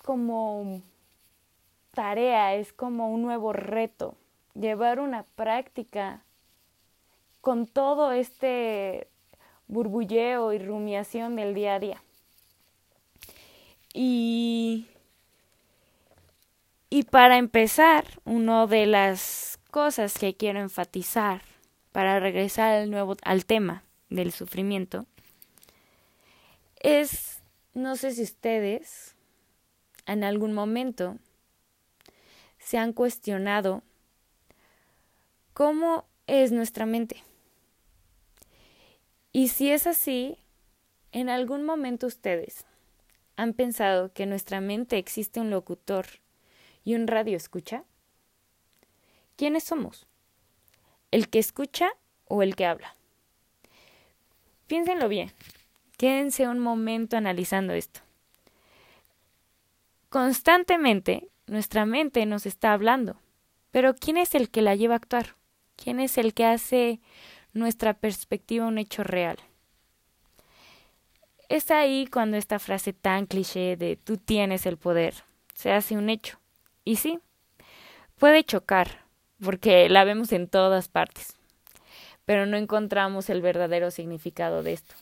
como 0.04 0.82
tarea, 1.92 2.56
es 2.56 2.74
como 2.74 3.12
un 3.12 3.22
nuevo 3.22 3.54
reto, 3.54 4.16
llevar 4.53 5.00
una 5.00 5.24
práctica 5.36 6.24
con 7.41 7.65
todo 7.65 8.12
este 8.12 9.08
burbulleo 9.67 10.53
y 10.53 10.60
rumiación 10.60 11.36
del 11.36 11.53
día 11.53 11.75
a 11.75 11.79
día. 11.79 12.03
Y, 13.93 14.88
y 16.89 17.03
para 17.03 17.38
empezar, 17.38 18.05
una 18.25 18.67
de 18.67 18.86
las 18.86 19.60
cosas 19.72 20.17
que 20.17 20.36
quiero 20.36 20.60
enfatizar 20.60 21.41
para 21.91 22.20
regresar 22.20 22.74
al 22.74 22.91
nuevo 22.91 23.17
al 23.24 23.46
tema 23.46 23.84
del 24.10 24.31
sufrimiento 24.31 25.05
es 26.81 27.41
no 27.74 27.96
sé 27.96 28.12
si 28.12 28.24
ustedes 28.24 29.15
en 30.05 30.24
algún 30.24 30.53
momento 30.53 31.17
se 32.60 32.77
han 32.77 32.91
cuestionado 32.91 33.81
cómo 35.53 36.05
es 36.27 36.51
nuestra 36.51 36.86
mente. 36.86 37.24
Y 39.31 39.48
si 39.48 39.72
es 39.72 39.88
así, 39.88 40.38
en 41.12 41.29
algún 41.29 41.63
momento 41.63 42.08
ustedes 42.08 42.65
han 43.36 43.53
pensado 43.53 44.13
que 44.13 44.24
en 44.24 44.29
nuestra 44.29 44.62
mente 44.62 44.98
existe 44.98 45.39
un 45.39 45.50
locutor 45.50 46.05
y 46.84 46.96
un 46.96 47.08
radio 47.08 47.38
escucha. 47.38 47.84
¿Quiénes 49.36 49.63
somos? 49.63 50.05
¿El 51.12 51.29
que 51.29 51.39
escucha 51.39 51.91
o 52.25 52.43
el 52.43 52.55
que 52.55 52.65
habla? 52.65 52.96
Piénsenlo 54.67 55.10
bien. 55.10 55.31
Quédense 55.98 56.48
un 56.48 56.60
momento 56.60 57.17
analizando 57.17 57.74
esto. 57.74 58.01
Constantemente 60.10 61.29
nuestra 61.48 61.86
mente 61.86 62.25
nos 62.25 62.46
está 62.46 62.74
hablando, 62.74 63.17
pero 63.72 63.96
¿quién 63.96 64.17
es 64.17 64.36
el 64.36 64.50
que 64.50 64.62
la 64.62 64.75
lleva 64.75 64.96
a 64.96 64.98
actuar? 64.98 65.36
¿Quién 65.82 66.00
es 66.00 66.18
el 66.18 66.34
que 66.34 66.46
hace 66.46 67.00
nuestra 67.54 67.94
perspectiva 67.94 68.68
un 68.68 68.78
hecho 68.78 69.04
real? 69.04 69.38
Es 71.50 71.72
ahí 71.72 72.08
cuando 72.08 72.38
esta 72.38 72.60
frase 72.60 72.94
tan 72.94 73.26
cliché 73.26 73.76
de 73.78 73.96
tú 73.96 74.18
tienes 74.18 74.66
el 74.66 74.78
poder 74.78 75.16
se 75.56 75.72
hace 75.72 75.98
un 75.98 76.10
hecho. 76.10 76.40
Y 76.86 76.98
sí, 76.98 77.20
puede 78.18 78.44
chocar, 78.44 79.06
porque 79.44 79.90
la 79.90 80.04
vemos 80.04 80.32
en 80.32 80.48
todas 80.48 80.88
partes, 80.88 81.36
pero 82.26 82.46
no 82.46 82.58
encontramos 82.58 83.30
el 83.30 83.42
verdadero 83.42 83.92
significado 83.92 84.64
de 84.64 84.74
esto. 84.74 84.96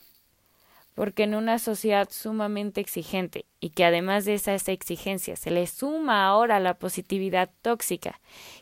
Porque 0.95 1.23
en 1.23 1.35
una 1.35 1.59
sociedad 1.59 2.09
sumamente 2.09 2.81
exigente 2.81 3.45
y 3.59 3.69
que 3.69 3.85
además 3.85 4.25
de 4.25 4.33
esa, 4.33 4.55
exigencia 4.55 5.35
se 5.35 5.51
le 5.51 5.67
suma 5.67 6.25
ahora 6.25 6.59
la 6.59 6.73
positividad 6.73 7.49
tóxica 7.61 8.19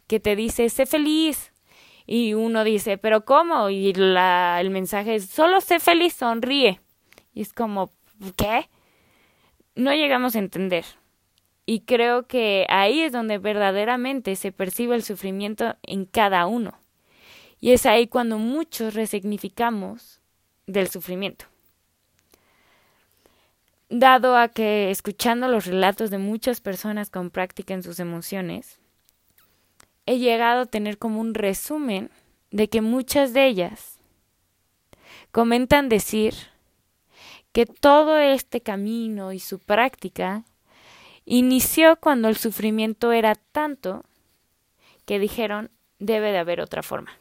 que 0.08 0.20
te 0.20 0.36
dice 0.36 0.70
sé 0.70 0.86
feliz 0.86 1.52
y 2.08 2.34
uno 2.34 2.64
dice 2.64 2.98
pero 2.98 3.26
cómo 3.26 3.70
y 3.70 3.94
la, 3.94 4.60
el 4.60 4.72
mensaje 4.72 5.16
es 5.16 5.26
solo 5.30 5.62
sé 5.62 5.80
feliz 5.80 6.14
sonríe 6.14 6.82
y 7.34 7.42
es 7.42 7.54
como 7.54 7.92
¿qué? 8.36 8.68
No 9.76 9.94
llegamos 9.94 10.36
a 10.36 10.40
entender 10.40 10.86
y 11.70 11.82
creo 11.82 12.28
que 12.28 12.66
ahí 12.70 13.02
es 13.02 13.12
donde 13.12 13.38
verdaderamente 13.38 14.38
se 14.38 14.54
percibe 14.54 14.96
el 14.96 15.04
sufrimiento 15.04 15.76
en 15.84 16.06
cada 16.06 16.48
uno. 16.48 16.80
Y 17.60 17.74
es 17.74 17.86
ahí 17.86 18.08
cuando 18.08 18.38
muchos 18.38 18.94
resignificamos 18.94 20.22
del 20.66 20.88
sufrimiento. 20.88 21.46
Dado 23.90 24.38
a 24.38 24.48
que 24.48 24.92
escuchando 24.92 25.50
los 25.50 25.66
relatos 25.66 26.10
de 26.10 26.20
muchas 26.20 26.62
personas 26.62 27.10
con 27.10 27.32
práctica 27.32 27.74
en 27.74 27.84
sus 27.84 28.00
emociones, 28.00 28.80
he 30.08 30.18
llegado 30.18 30.62
a 30.62 30.66
tener 30.66 30.98
como 30.98 31.22
un 31.22 31.36
resumen 31.36 32.10
de 32.50 32.68
que 32.68 32.82
muchas 32.82 33.34
de 33.34 33.46
ellas 33.46 34.00
comentan 35.32 35.88
decir 35.88 36.34
que 37.52 37.68
todo 37.68 38.18
este 38.18 38.62
camino 38.62 39.32
y 39.34 39.40
su 39.40 39.60
práctica 39.60 40.44
Inició 41.30 41.98
cuando 41.98 42.30
el 42.30 42.38
sufrimiento 42.38 43.12
era 43.12 43.36
tanto 43.36 44.06
que 45.06 45.20
dijeron 45.20 45.70
debe 46.00 46.32
de 46.32 46.38
haber 46.38 46.62
otra 46.62 46.84
forma. 46.84 47.12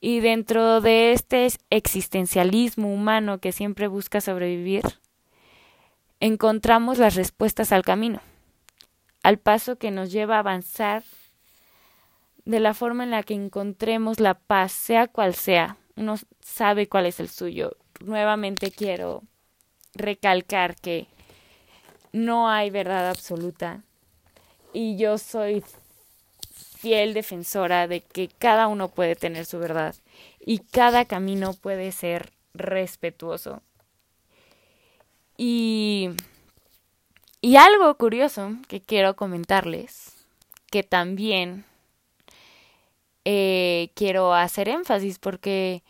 Y 0.00 0.20
dentro 0.20 0.80
de 0.80 1.12
este 1.12 1.48
existencialismo 1.68 2.90
humano 2.90 3.40
que 3.40 3.52
siempre 3.52 3.88
busca 3.88 4.22
sobrevivir, 4.22 4.84
encontramos 6.18 6.96
las 6.96 7.14
respuestas 7.14 7.72
al 7.72 7.82
camino, 7.82 8.22
al 9.22 9.38
paso 9.38 9.76
que 9.76 9.90
nos 9.90 10.10
lleva 10.10 10.36
a 10.36 10.38
avanzar 10.38 11.02
de 12.48 12.60
la 12.60 12.72
forma 12.72 13.04
en 13.04 13.10
la 13.10 13.22
que 13.24 13.34
encontremos 13.34 14.20
la 14.20 14.32
paz, 14.32 14.72
sea 14.72 15.06
cual 15.06 15.34
sea. 15.34 15.76
Uno 15.96 16.14
sabe 16.40 16.88
cuál 16.88 17.04
es 17.04 17.20
el 17.20 17.28
suyo. 17.28 17.76
Nuevamente 18.00 18.70
quiero 18.70 19.22
recalcar 19.94 20.74
que 20.74 21.08
no 22.10 22.48
hay 22.48 22.70
verdad 22.70 23.10
absoluta 23.10 23.82
y 24.72 24.96
yo 24.96 25.18
soy 25.18 25.62
fiel 26.78 27.12
defensora 27.12 27.86
de 27.86 28.00
que 28.00 28.28
cada 28.28 28.66
uno 28.66 28.88
puede 28.88 29.14
tener 29.14 29.44
su 29.44 29.58
verdad 29.58 29.94
y 30.40 30.60
cada 30.60 31.04
camino 31.04 31.52
puede 31.52 31.92
ser 31.92 32.32
respetuoso. 32.54 33.60
Y, 35.36 36.12
y 37.42 37.56
algo 37.56 37.94
curioso 37.98 38.52
que 38.68 38.80
quiero 38.80 39.16
comentarles, 39.16 40.16
que 40.70 40.82
también 40.82 41.66
eh, 43.30 43.90
quiero 43.94 44.32
hacer 44.32 44.70
énfasis 44.70 45.18
porque 45.18 45.84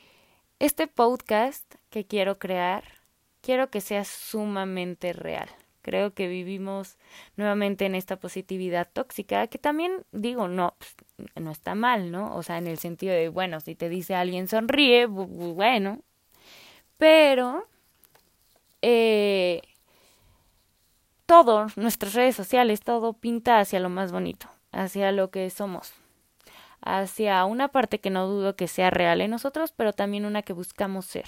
este 0.58 0.88
podcast 0.88 1.72
que 1.88 2.04
quiero 2.04 2.36
crear, 2.36 2.82
quiero 3.42 3.70
que 3.70 3.80
sea 3.80 4.04
sumamente 4.04 5.12
real. 5.12 5.48
Creo 5.82 6.12
que 6.14 6.26
vivimos 6.26 6.98
nuevamente 7.36 7.86
en 7.86 7.94
esta 7.94 8.16
positividad 8.16 8.88
tóxica, 8.92 9.46
que 9.46 9.58
también 9.58 10.04
digo, 10.10 10.48
no, 10.48 10.74
pues, 10.78 10.96
no 11.36 11.52
está 11.52 11.76
mal, 11.76 12.10
¿no? 12.10 12.34
O 12.34 12.42
sea, 12.42 12.58
en 12.58 12.66
el 12.66 12.78
sentido 12.78 13.14
de, 13.14 13.28
bueno, 13.28 13.60
si 13.60 13.76
te 13.76 13.88
dice 13.88 14.16
alguien 14.16 14.48
sonríe, 14.48 15.06
bueno, 15.06 16.00
pero 16.96 17.68
eh, 18.82 19.62
todo, 21.24 21.68
nuestras 21.76 22.14
redes 22.14 22.34
sociales, 22.34 22.80
todo 22.80 23.12
pinta 23.12 23.60
hacia 23.60 23.78
lo 23.78 23.90
más 23.90 24.10
bonito, 24.10 24.48
hacia 24.72 25.12
lo 25.12 25.30
que 25.30 25.48
somos, 25.50 25.94
hacia 26.80 27.44
una 27.44 27.68
parte 27.68 28.00
que 28.00 28.10
no 28.10 28.26
dudo 28.26 28.56
que 28.56 28.68
sea 28.68 28.90
real 28.90 29.20
en 29.20 29.30
nosotros, 29.30 29.72
pero 29.72 29.92
también 29.92 30.24
una 30.24 30.42
que 30.42 30.52
buscamos 30.52 31.06
ser. 31.06 31.26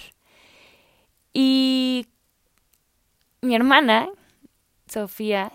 Y 1.33 2.07
mi 3.41 3.55
hermana, 3.55 4.09
Sofía 4.87 5.51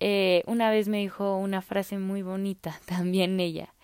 eh, 0.00 0.42
una 0.46 0.70
vez 0.70 0.88
me 0.88 0.98
dijo 0.98 1.36
una 1.36 1.60
frase 1.62 1.98
muy 1.98 2.22
bonita, 2.22 2.80
también 2.86 3.40
ella, 3.40 3.74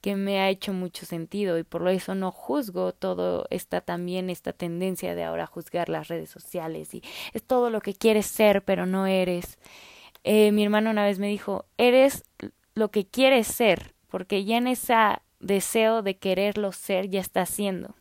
que 0.00 0.14
me 0.14 0.40
ha 0.40 0.48
hecho 0.48 0.72
mucho 0.72 1.06
sentido 1.06 1.58
y 1.58 1.64
por 1.64 1.88
eso 1.88 2.14
no 2.14 2.30
juzgo 2.30 2.92
todo 2.92 3.46
esta 3.50 3.80
también 3.80 4.30
esta 4.30 4.52
tendencia 4.52 5.16
de 5.16 5.24
ahora 5.24 5.46
juzgar 5.46 5.88
las 5.88 6.06
redes 6.06 6.30
sociales 6.30 6.94
y 6.94 7.02
es 7.32 7.42
todo 7.42 7.70
lo 7.70 7.80
que 7.80 7.94
quieres 7.94 8.26
ser 8.26 8.62
pero 8.62 8.86
no 8.86 9.06
eres. 9.06 9.58
Eh, 10.24 10.52
mi 10.52 10.62
hermano 10.64 10.90
una 10.90 11.04
vez 11.04 11.18
me 11.18 11.28
dijo, 11.28 11.64
eres 11.78 12.24
lo 12.74 12.90
que 12.90 13.06
quieres 13.06 13.48
ser, 13.48 13.94
porque 14.08 14.44
ya 14.44 14.56
en 14.56 14.66
ese 14.66 14.94
deseo 15.40 16.02
de 16.02 16.16
quererlo 16.16 16.72
ser 16.72 17.08
ya 17.08 17.20
está 17.20 17.42
haciendo. 17.42 17.94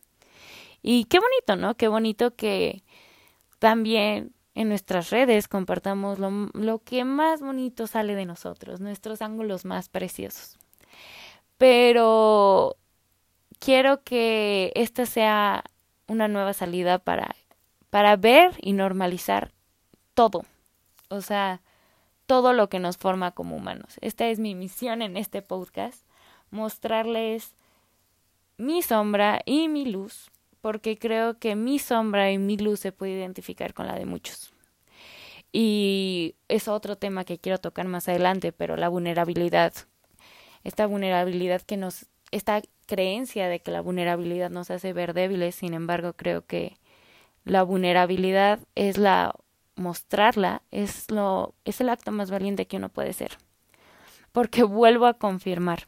Y 0.81 1.05
qué 1.05 1.19
bonito, 1.19 1.55
¿no? 1.55 1.75
Qué 1.75 1.87
bonito 1.87 2.35
que 2.35 2.83
también 3.59 4.33
en 4.55 4.69
nuestras 4.69 5.09
redes 5.09 5.47
compartamos 5.47 6.19
lo, 6.19 6.31
lo 6.53 6.79
que 6.79 7.03
más 7.03 7.41
bonito 7.41 7.87
sale 7.87 8.15
de 8.15 8.25
nosotros, 8.25 8.79
nuestros 8.79 9.21
ángulos 9.21 9.65
más 9.65 9.89
preciosos. 9.89 10.57
Pero 11.57 12.77
quiero 13.59 14.03
que 14.03 14.71
esta 14.75 15.05
sea 15.05 15.63
una 16.07 16.27
nueva 16.27 16.53
salida 16.53 16.99
para, 16.99 17.35
para 17.89 18.15
ver 18.15 18.53
y 18.61 18.73
normalizar 18.73 19.51
todo. 20.13 20.45
O 21.09 21.21
sea, 21.21 21.61
todo 22.27 22.53
lo 22.53 22.69
que 22.69 22.79
nos 22.79 22.97
forma 22.97 23.31
como 23.31 23.55
humanos. 23.55 23.97
Esta 24.01 24.27
es 24.27 24.37
mi 24.37 24.53
misión 24.53 25.01
en 25.01 25.17
este 25.17 25.41
podcast, 25.41 26.05
mostrarles 26.51 27.55
mi 28.57 28.81
sombra 28.81 29.41
y 29.45 29.69
mi 29.69 29.85
luz, 29.85 30.29
porque 30.61 30.99
creo 30.99 31.39
que 31.39 31.55
mi 31.55 31.79
sombra 31.79 32.31
y 32.31 32.37
mi 32.37 32.57
luz 32.57 32.81
se 32.81 32.91
puede 32.91 33.13
identificar 33.13 33.73
con 33.73 33.87
la 33.87 33.95
de 33.95 34.05
muchos. 34.05 34.51
Y 35.53 36.35
es 36.49 36.67
otro 36.67 36.97
tema 36.97 37.23
que 37.23 37.39
quiero 37.39 37.57
tocar 37.59 37.87
más 37.87 38.09
adelante, 38.09 38.51
pero 38.51 38.75
la 38.75 38.89
vulnerabilidad. 38.89 39.73
Esta 40.63 40.85
vulnerabilidad 40.85 41.61
que 41.61 41.77
nos, 41.77 42.07
esta 42.31 42.61
creencia 42.85 43.47
de 43.47 43.61
que 43.61 43.71
la 43.71 43.81
vulnerabilidad 43.81 44.49
nos 44.49 44.69
hace 44.69 44.91
ver 44.91 45.13
débiles, 45.13 45.55
sin 45.55 45.73
embargo, 45.73 46.13
creo 46.13 46.45
que 46.45 46.77
la 47.45 47.63
vulnerabilidad 47.63 48.59
es 48.75 48.97
la 48.97 49.33
mostrarla 49.77 50.61
es 50.71 51.11
lo 51.11 51.53
es 51.65 51.81
el 51.81 51.89
acto 51.89 52.11
más 52.11 52.29
valiente 52.29 52.67
que 52.67 52.77
uno 52.77 52.89
puede 52.89 53.13
ser. 53.13 53.37
Porque 54.31 54.63
vuelvo 54.63 55.05
a 55.05 55.13
confirmar, 55.13 55.87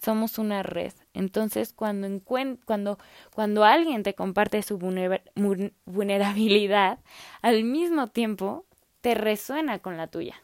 somos 0.00 0.38
una 0.38 0.62
red. 0.62 0.92
Entonces, 1.14 1.72
cuando 1.72 2.08
cuando 2.24 2.98
cuando 3.34 3.64
alguien 3.64 4.02
te 4.02 4.14
comparte 4.14 4.62
su 4.62 4.78
vulnerabilidad, 4.78 6.98
al 7.42 7.64
mismo 7.64 8.08
tiempo 8.08 8.66
te 9.00 9.14
resuena 9.14 9.78
con 9.80 9.96
la 9.96 10.06
tuya. 10.06 10.42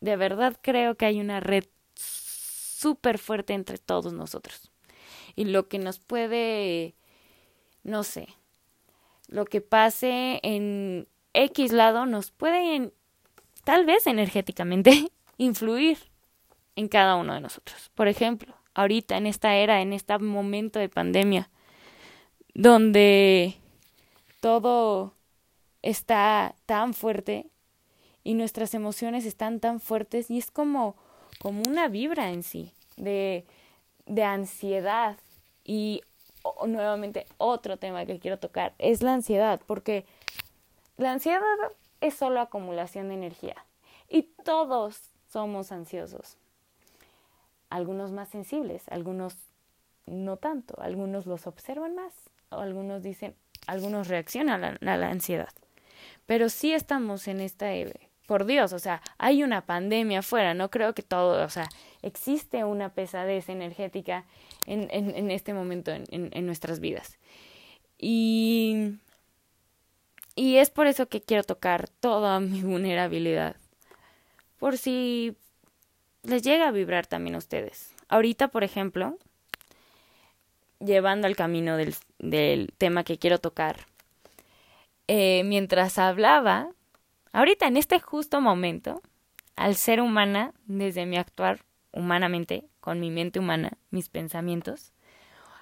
De 0.00 0.16
verdad 0.16 0.56
creo 0.60 0.96
que 0.96 1.06
hay 1.06 1.20
una 1.20 1.40
red 1.40 1.64
súper 1.94 3.18
fuerte 3.18 3.54
entre 3.54 3.78
todos 3.78 4.12
nosotros. 4.12 4.70
Y 5.36 5.46
lo 5.46 5.68
que 5.68 5.78
nos 5.78 5.98
puede, 5.98 6.94
no 7.82 8.04
sé, 8.04 8.28
lo 9.28 9.46
que 9.46 9.60
pase 9.60 10.40
en 10.42 11.08
X 11.34 11.72
lado 11.72 12.06
nos 12.06 12.30
puede, 12.30 12.92
tal 13.64 13.84
vez 13.84 14.06
energéticamente, 14.06 15.10
influir 15.36 15.98
en 16.76 16.88
cada 16.88 17.16
uno 17.16 17.34
de 17.34 17.40
nosotros. 17.40 17.90
Por 17.94 18.08
ejemplo, 18.08 18.54
ahorita 18.74 19.16
en 19.16 19.26
esta 19.26 19.54
era, 19.56 19.82
en 19.82 19.92
este 19.92 20.16
momento 20.18 20.78
de 20.78 20.88
pandemia, 20.88 21.50
donde 22.54 23.56
todo 24.40 25.14
está 25.82 26.54
tan 26.66 26.94
fuerte 26.94 27.46
y 28.22 28.34
nuestras 28.34 28.74
emociones 28.74 29.26
están 29.26 29.60
tan 29.60 29.80
fuertes 29.80 30.30
y 30.30 30.38
es 30.38 30.50
como, 30.50 30.96
como 31.40 31.62
una 31.68 31.88
vibra 31.88 32.30
en 32.30 32.42
sí 32.42 32.72
de, 32.96 33.44
de 34.06 34.22
ansiedad 34.22 35.18
y 35.64 36.02
nuevamente 36.66 37.26
otro 37.38 37.76
tema 37.76 38.06
que 38.06 38.18
quiero 38.18 38.38
tocar 38.38 38.74
es 38.78 39.02
la 39.02 39.14
ansiedad 39.14 39.60
porque 39.66 40.04
la 40.96 41.12
ansiedad 41.12 41.40
es 42.00 42.14
solo 42.14 42.40
acumulación 42.40 43.08
de 43.08 43.14
energía 43.14 43.56
y 44.08 44.22
todos 44.44 45.00
somos 45.26 45.72
ansiosos. 45.72 46.36
Algunos 47.70 48.12
más 48.12 48.28
sensibles, 48.28 48.86
algunos 48.88 49.36
no 50.06 50.36
tanto, 50.36 50.80
algunos 50.80 51.26
los 51.26 51.46
observan 51.46 51.94
más, 51.94 52.14
o 52.50 52.58
algunos 52.58 53.02
dicen, 53.02 53.34
algunos 53.66 54.08
reaccionan 54.08 54.64
a 54.64 54.96
la, 54.96 55.08
ansiedad. 55.08 55.52
Pero 56.26 56.48
sí 56.48 56.72
estamos 56.72 57.26
en 57.26 57.40
esta, 57.40 57.70
por 58.26 58.44
Dios, 58.44 58.72
o 58.72 58.78
sea, 58.78 59.02
hay 59.18 59.42
una 59.42 59.66
pandemia 59.66 60.20
afuera, 60.20 60.54
no 60.54 60.70
creo 60.70 60.94
que 60.94 61.02
todo, 61.02 61.44
o 61.44 61.48
sea, 61.48 61.68
existe 62.02 62.64
una 62.64 62.90
pesadez 62.90 63.48
energética 63.48 64.24
en, 64.66 64.88
en, 64.90 65.14
en 65.16 65.30
este 65.30 65.54
momento 65.54 65.90
en, 65.90 66.04
en, 66.10 66.46
nuestras 66.46 66.80
vidas. 66.80 67.18
Y 67.98 68.98
y 70.36 70.56
es 70.56 70.70
por 70.70 70.86
eso 70.86 71.08
que 71.08 71.22
quiero 71.22 71.44
tocar 71.44 71.88
toda 71.88 72.40
mi 72.40 72.62
vulnerabilidad. 72.62 73.56
Por 74.58 74.78
si 74.78 75.36
les 76.22 76.42
llega 76.42 76.68
a 76.68 76.72
vibrar 76.72 77.06
también 77.06 77.34
a 77.34 77.38
ustedes. 77.38 77.94
Ahorita, 78.08 78.48
por 78.48 78.64
ejemplo, 78.64 79.18
llevando 80.78 81.26
al 81.26 81.36
camino 81.36 81.76
del, 81.76 81.94
del 82.18 82.72
tema 82.76 83.04
que 83.04 83.18
quiero 83.18 83.38
tocar, 83.38 83.86
eh, 85.06 85.42
mientras 85.44 85.98
hablaba, 85.98 86.70
ahorita 87.32 87.66
en 87.66 87.76
este 87.76 88.00
justo 88.00 88.40
momento, 88.40 89.02
al 89.56 89.76
ser 89.76 90.00
humana, 90.00 90.52
desde 90.66 91.06
mi 91.06 91.16
actuar 91.16 91.60
humanamente, 91.92 92.64
con 92.80 93.00
mi 93.00 93.10
mente 93.10 93.38
humana, 93.38 93.76
mis 93.90 94.08
pensamientos, 94.08 94.92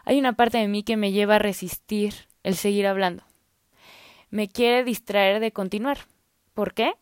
hay 0.04 0.18
una 0.18 0.32
parte 0.32 0.58
de 0.58 0.68
mí 0.68 0.82
que 0.82 0.96
me 0.96 1.12
lleva 1.12 1.36
a 1.36 1.40
resistir 1.40 2.14
el 2.42 2.56
seguir 2.56 2.86
hablando 2.86 3.24
me 4.32 4.48
quiere 4.48 4.82
distraer 4.82 5.38
de 5.38 5.52
continuar. 5.52 5.98
¿Por 6.54 6.74
qué? 6.74 6.94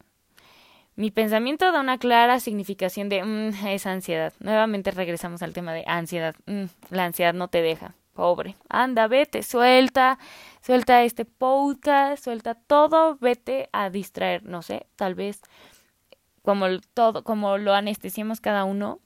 Mi 0.96 1.10
pensamiento 1.10 1.72
da 1.72 1.80
una 1.80 1.96
clara 1.96 2.40
significación 2.40 3.08
de 3.08 3.24
mm, 3.24 3.66
esa 3.68 3.92
ansiedad. 3.92 4.34
Nuevamente 4.40 4.90
regresamos 4.90 5.40
al 5.42 5.54
tema 5.54 5.72
de 5.72 5.84
ansiedad. 5.86 6.34
Mm, 6.46 6.64
la 6.90 7.06
ansiedad 7.06 7.32
no 7.32 7.48
te 7.48 7.62
deja. 7.62 7.94
Pobre. 8.12 8.56
Anda, 8.68 9.06
vete, 9.06 9.42
suelta, 9.44 10.18
suelta 10.60 11.04
este 11.04 11.24
podcast, 11.24 12.22
suelta 12.22 12.54
todo, 12.54 13.16
vete 13.16 13.70
a 13.72 13.88
distraer. 13.88 14.44
No 14.44 14.60
sé, 14.62 14.86
tal 14.96 15.14
vez 15.14 15.40
como 16.42 16.66
todo, 16.92 17.22
como 17.22 17.58
lo 17.58 17.72
anestesiamos 17.74 18.40
cada 18.40 18.64
uno, 18.64 18.98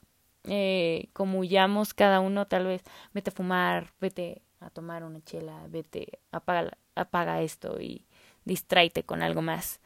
eh, 0.45 1.11
como 1.13 1.41
huyamos 1.41 1.93
cada 1.93 2.21
uno, 2.21 2.47
tal 2.47 2.65
vez 2.65 2.83
vete 3.13 3.31
a 3.31 3.35
fumar, 3.35 3.93
vete 4.01 4.43
a 4.61 4.71
tomar 4.71 5.05
una 5.05 5.21
chela, 5.23 5.63
vete, 5.69 6.21
apaga, 6.33 6.79
apaga 6.95 7.43
esto 7.43 7.81
y 7.81 8.07
distráete 8.45 9.03
con 9.03 9.23
algo 9.23 9.43
más. 9.43 9.81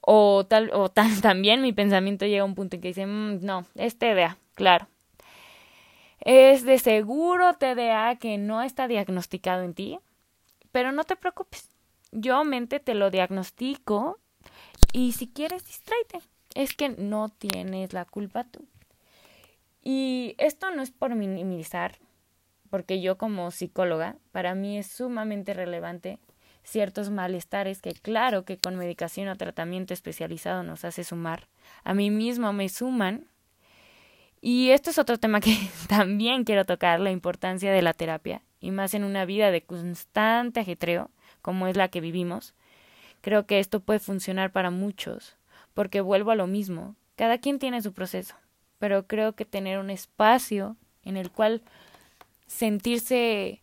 O 0.00 0.46
tal, 0.46 0.70
o 0.72 0.88
tal, 0.90 1.20
también 1.20 1.62
mi 1.62 1.72
pensamiento 1.72 2.26
llega 2.26 2.42
a 2.42 2.46
un 2.46 2.54
punto 2.54 2.76
en 2.76 2.82
que 2.82 2.88
dice, 2.88 3.06
mm, 3.06 3.44
no, 3.44 3.66
es 3.74 3.98
TDA, 3.98 4.38
claro. 4.54 4.88
Es 6.20 6.64
de 6.64 6.78
seguro 6.78 7.54
TDA 7.54 8.16
que 8.16 8.38
no 8.38 8.62
está 8.62 8.88
diagnosticado 8.88 9.62
en 9.62 9.74
ti, 9.74 9.98
pero 10.72 10.92
no 10.92 11.04
te 11.04 11.16
preocupes. 11.16 11.70
Yo 12.10 12.42
mente 12.44 12.80
te 12.80 12.94
lo 12.94 13.10
diagnostico 13.10 14.18
y 14.92 15.12
si 15.12 15.28
quieres 15.28 15.66
distráete. 15.66 16.20
Es 16.54 16.74
que 16.74 16.88
no 16.88 17.28
tienes 17.28 17.92
la 17.92 18.04
culpa 18.04 18.44
tú. 18.44 18.66
Y 19.82 20.34
esto 20.38 20.70
no 20.70 20.82
es 20.82 20.90
por 20.90 21.14
minimizar, 21.14 21.98
porque 22.68 23.00
yo 23.00 23.16
como 23.16 23.50
psicóloga, 23.50 24.16
para 24.32 24.54
mí 24.54 24.78
es 24.78 24.88
sumamente 24.88 25.54
relevante 25.54 26.18
ciertos 26.68 27.08
malestares 27.10 27.80
que 27.80 27.94
claro 27.94 28.44
que 28.44 28.58
con 28.58 28.76
medicación 28.76 29.28
o 29.28 29.36
tratamiento 29.36 29.94
especializado 29.94 30.62
nos 30.62 30.84
hace 30.84 31.02
sumar. 31.02 31.48
A 31.82 31.94
mí 31.94 32.10
mismo 32.10 32.52
me 32.52 32.68
suman. 32.68 33.26
Y 34.40 34.70
esto 34.70 34.90
es 34.90 34.98
otro 34.98 35.18
tema 35.18 35.40
que 35.40 35.56
también 35.88 36.44
quiero 36.44 36.64
tocar, 36.66 37.00
la 37.00 37.10
importancia 37.10 37.72
de 37.72 37.82
la 37.82 37.94
terapia, 37.94 38.42
y 38.60 38.70
más 38.70 38.94
en 38.94 39.04
una 39.04 39.24
vida 39.24 39.50
de 39.50 39.62
constante 39.62 40.60
ajetreo, 40.60 41.10
como 41.42 41.66
es 41.66 41.76
la 41.76 41.88
que 41.88 42.00
vivimos. 42.00 42.54
Creo 43.22 43.46
que 43.46 43.58
esto 43.58 43.80
puede 43.80 43.98
funcionar 43.98 44.52
para 44.52 44.70
muchos, 44.70 45.36
porque 45.74 46.00
vuelvo 46.00 46.30
a 46.30 46.36
lo 46.36 46.46
mismo, 46.46 46.94
cada 47.16 47.38
quien 47.38 47.58
tiene 47.58 47.82
su 47.82 47.92
proceso, 47.92 48.36
pero 48.78 49.06
creo 49.06 49.32
que 49.32 49.44
tener 49.44 49.78
un 49.78 49.90
espacio 49.90 50.76
en 51.04 51.16
el 51.16 51.30
cual 51.30 51.62
sentirse 52.46 53.62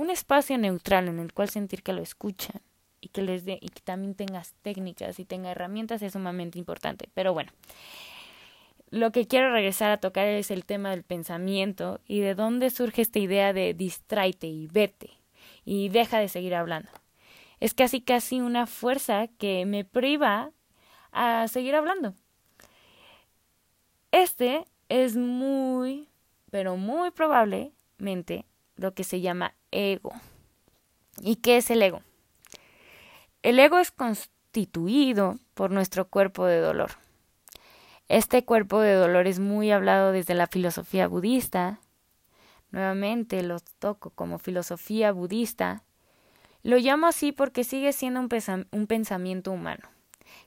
un 0.00 0.08
espacio 0.08 0.56
neutral 0.56 1.08
en 1.08 1.18
el 1.18 1.34
cual 1.34 1.50
sentir 1.50 1.82
que 1.82 1.92
lo 1.92 2.00
escuchan 2.00 2.62
y 3.02 3.08
que 3.08 3.20
les 3.20 3.44
dé 3.44 3.58
y 3.60 3.68
que 3.68 3.82
también 3.82 4.14
tengas 4.14 4.54
técnicas 4.62 5.18
y 5.20 5.26
tenga 5.26 5.50
herramientas 5.50 6.00
es 6.00 6.14
sumamente 6.14 6.58
importante. 6.58 7.10
Pero 7.12 7.34
bueno, 7.34 7.52
lo 8.88 9.12
que 9.12 9.26
quiero 9.26 9.52
regresar 9.52 9.90
a 9.90 9.98
tocar 9.98 10.26
es 10.26 10.50
el 10.50 10.64
tema 10.64 10.90
del 10.90 11.02
pensamiento 11.02 12.00
y 12.06 12.20
de 12.20 12.34
dónde 12.34 12.70
surge 12.70 13.02
esta 13.02 13.18
idea 13.18 13.52
de 13.52 13.74
distraite 13.74 14.46
y 14.46 14.68
vete 14.68 15.10
y 15.66 15.90
deja 15.90 16.18
de 16.18 16.28
seguir 16.28 16.54
hablando. 16.54 16.90
Es 17.60 17.74
casi 17.74 18.00
casi 18.00 18.40
una 18.40 18.66
fuerza 18.66 19.26
que 19.26 19.66
me 19.66 19.84
priva 19.84 20.50
a 21.12 21.46
seguir 21.46 21.74
hablando. 21.74 22.14
Este 24.12 24.64
es 24.88 25.14
muy, 25.14 26.08
pero 26.50 26.78
muy 26.78 27.10
probablemente 27.10 28.46
lo 28.80 28.94
que 28.94 29.04
se 29.04 29.20
llama 29.20 29.54
ego. 29.70 30.12
¿Y 31.20 31.36
qué 31.36 31.58
es 31.58 31.70
el 31.70 31.82
ego? 31.82 32.00
El 33.42 33.58
ego 33.58 33.78
es 33.78 33.90
constituido 33.90 35.38
por 35.54 35.70
nuestro 35.70 36.08
cuerpo 36.08 36.46
de 36.46 36.60
dolor. 36.60 36.92
Este 38.08 38.44
cuerpo 38.44 38.80
de 38.80 38.94
dolor 38.94 39.26
es 39.26 39.38
muy 39.38 39.70
hablado 39.70 40.12
desde 40.12 40.34
la 40.34 40.46
filosofía 40.46 41.06
budista. 41.08 41.78
Nuevamente 42.70 43.42
lo 43.42 43.60
toco 43.78 44.10
como 44.10 44.38
filosofía 44.38 45.12
budista. 45.12 45.84
Lo 46.62 46.78
llamo 46.78 47.06
así 47.06 47.32
porque 47.32 47.64
sigue 47.64 47.92
siendo 47.92 48.20
un, 48.20 48.28
un 48.72 48.86
pensamiento 48.86 49.52
humano, 49.52 49.88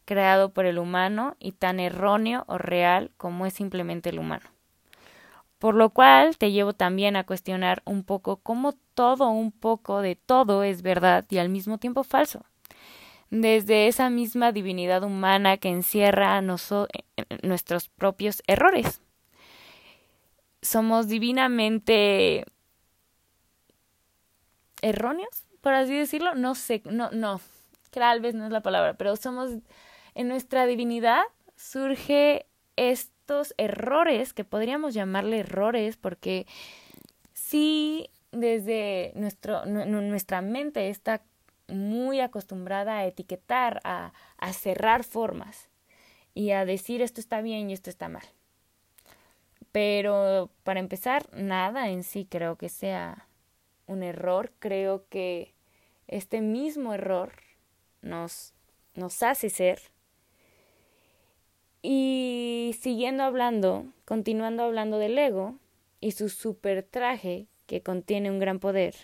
creado 0.06 0.54
por 0.54 0.65
el 0.65 0.80
humano 0.80 1.36
y 1.39 1.52
tan 1.52 1.80
erróneo 1.80 2.46
o 2.48 2.58
real 2.58 3.12
como 3.17 3.46
es 3.46 3.54
simplemente 3.54 4.10
el 4.10 4.19
humano. 4.19 4.53
Por 5.63 5.76
lo 5.76 5.91
cual 5.91 6.38
te 6.38 6.52
llevo 6.52 6.73
también 6.73 7.15
a 7.15 7.23
cuestionar 7.23 7.84
un 7.86 8.04
poco 8.04 8.36
cómo 8.36 8.73
todo 8.95 9.30
un 9.30 9.54
poco 9.54 10.02
de 10.02 10.17
todo 10.17 10.62
es 10.63 10.82
verdad 10.82 11.23
y 11.30 11.38
al 11.38 11.47
mismo 11.47 11.78
tiempo 11.78 12.04
falso. 12.04 12.43
Desde 13.30 13.88
esa 13.88 14.10
misma 14.10 14.52
divinidad 14.52 15.04
humana 15.04 15.56
que 15.56 15.69
encierra 15.69 16.41
nuestros 16.41 17.88
propios 17.88 18.43
errores. 18.45 19.02
Somos 20.62 21.08
divinamente 21.08 22.43
erróneos, 24.82 25.45
por 25.62 25.76
así 25.76 25.95
decirlo. 25.95 26.36
No 26.36 26.56
sé, 26.56 26.82
no, 26.84 27.10
no, 27.12 27.39
tal 27.89 28.19
vez 28.19 28.36
no 28.36 28.47
es 28.47 28.52
la 28.52 28.63
palabra, 28.63 28.95
pero 28.95 29.15
somos, 29.15 29.52
en 30.13 30.28
nuestra 30.28 30.65
divinidad 30.65 31.23
surge 31.56 32.47
estos 33.23 33.53
errores, 33.57 34.33
que 34.33 34.43
podríamos 34.43 34.93
llamarle 34.93 35.39
errores, 35.39 35.95
porque 35.95 36.45
sí, 37.33 38.09
desde 38.33 39.13
nuestro, 39.15 39.65
nuestra 39.65 40.41
mente 40.41 40.89
está 40.89 41.21
muy 41.69 42.19
acostumbrada 42.19 42.97
a 42.97 43.05
etiquetar, 43.05 43.79
a, 43.86 44.12
a 44.38 44.51
cerrar 44.51 45.05
formas 45.05 45.69
y 46.33 46.51
a 46.51 46.65
decir 46.65 47.01
esto 47.01 47.21
está 47.21 47.39
bien 47.39 47.69
y 47.69 47.73
esto 47.73 47.89
está 47.89 48.09
mal. 48.09 48.25
Pero 49.71 50.49
para 50.63 50.81
empezar, 50.81 51.29
nada 51.33 51.88
en 51.89 52.03
sí 52.03 52.27
creo 52.29 52.57
que 52.57 52.67
sea 52.67 53.29
un 53.88 54.03
error, 54.03 54.51
creo 54.59 55.05
que 55.07 55.53
este 56.09 56.41
mismo 56.41 56.93
error 56.93 57.31
nos, 58.01 58.53
nos 58.95 59.23
hace 59.23 59.49
ser. 59.49 59.92
Y 61.84 62.76
siguiendo 62.82 63.22
hablando, 63.22 63.86
continuando 64.06 64.63
hablando 64.63 64.98
del 64.98 65.15
ego 65.15 65.60
y 66.00 66.13
su 66.13 66.30
super 66.30 66.82
traje 66.82 67.46
que 67.67 67.84
contiene 67.84 68.32
un 68.32 68.39
gran 68.39 68.58
poder, 68.58 68.96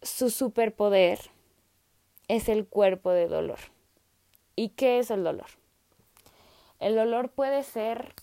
su 0.00 0.30
superpoder 0.30 1.18
es 2.28 2.48
el 2.48 2.66
cuerpo 2.66 3.10
de 3.10 3.28
dolor. 3.28 3.58
¿Y 4.56 4.70
qué 4.70 4.98
es 4.98 5.10
el 5.10 5.22
dolor? 5.22 5.48
El 6.78 6.96
dolor 6.96 7.28
puede 7.28 7.62
ser, 7.62 8.14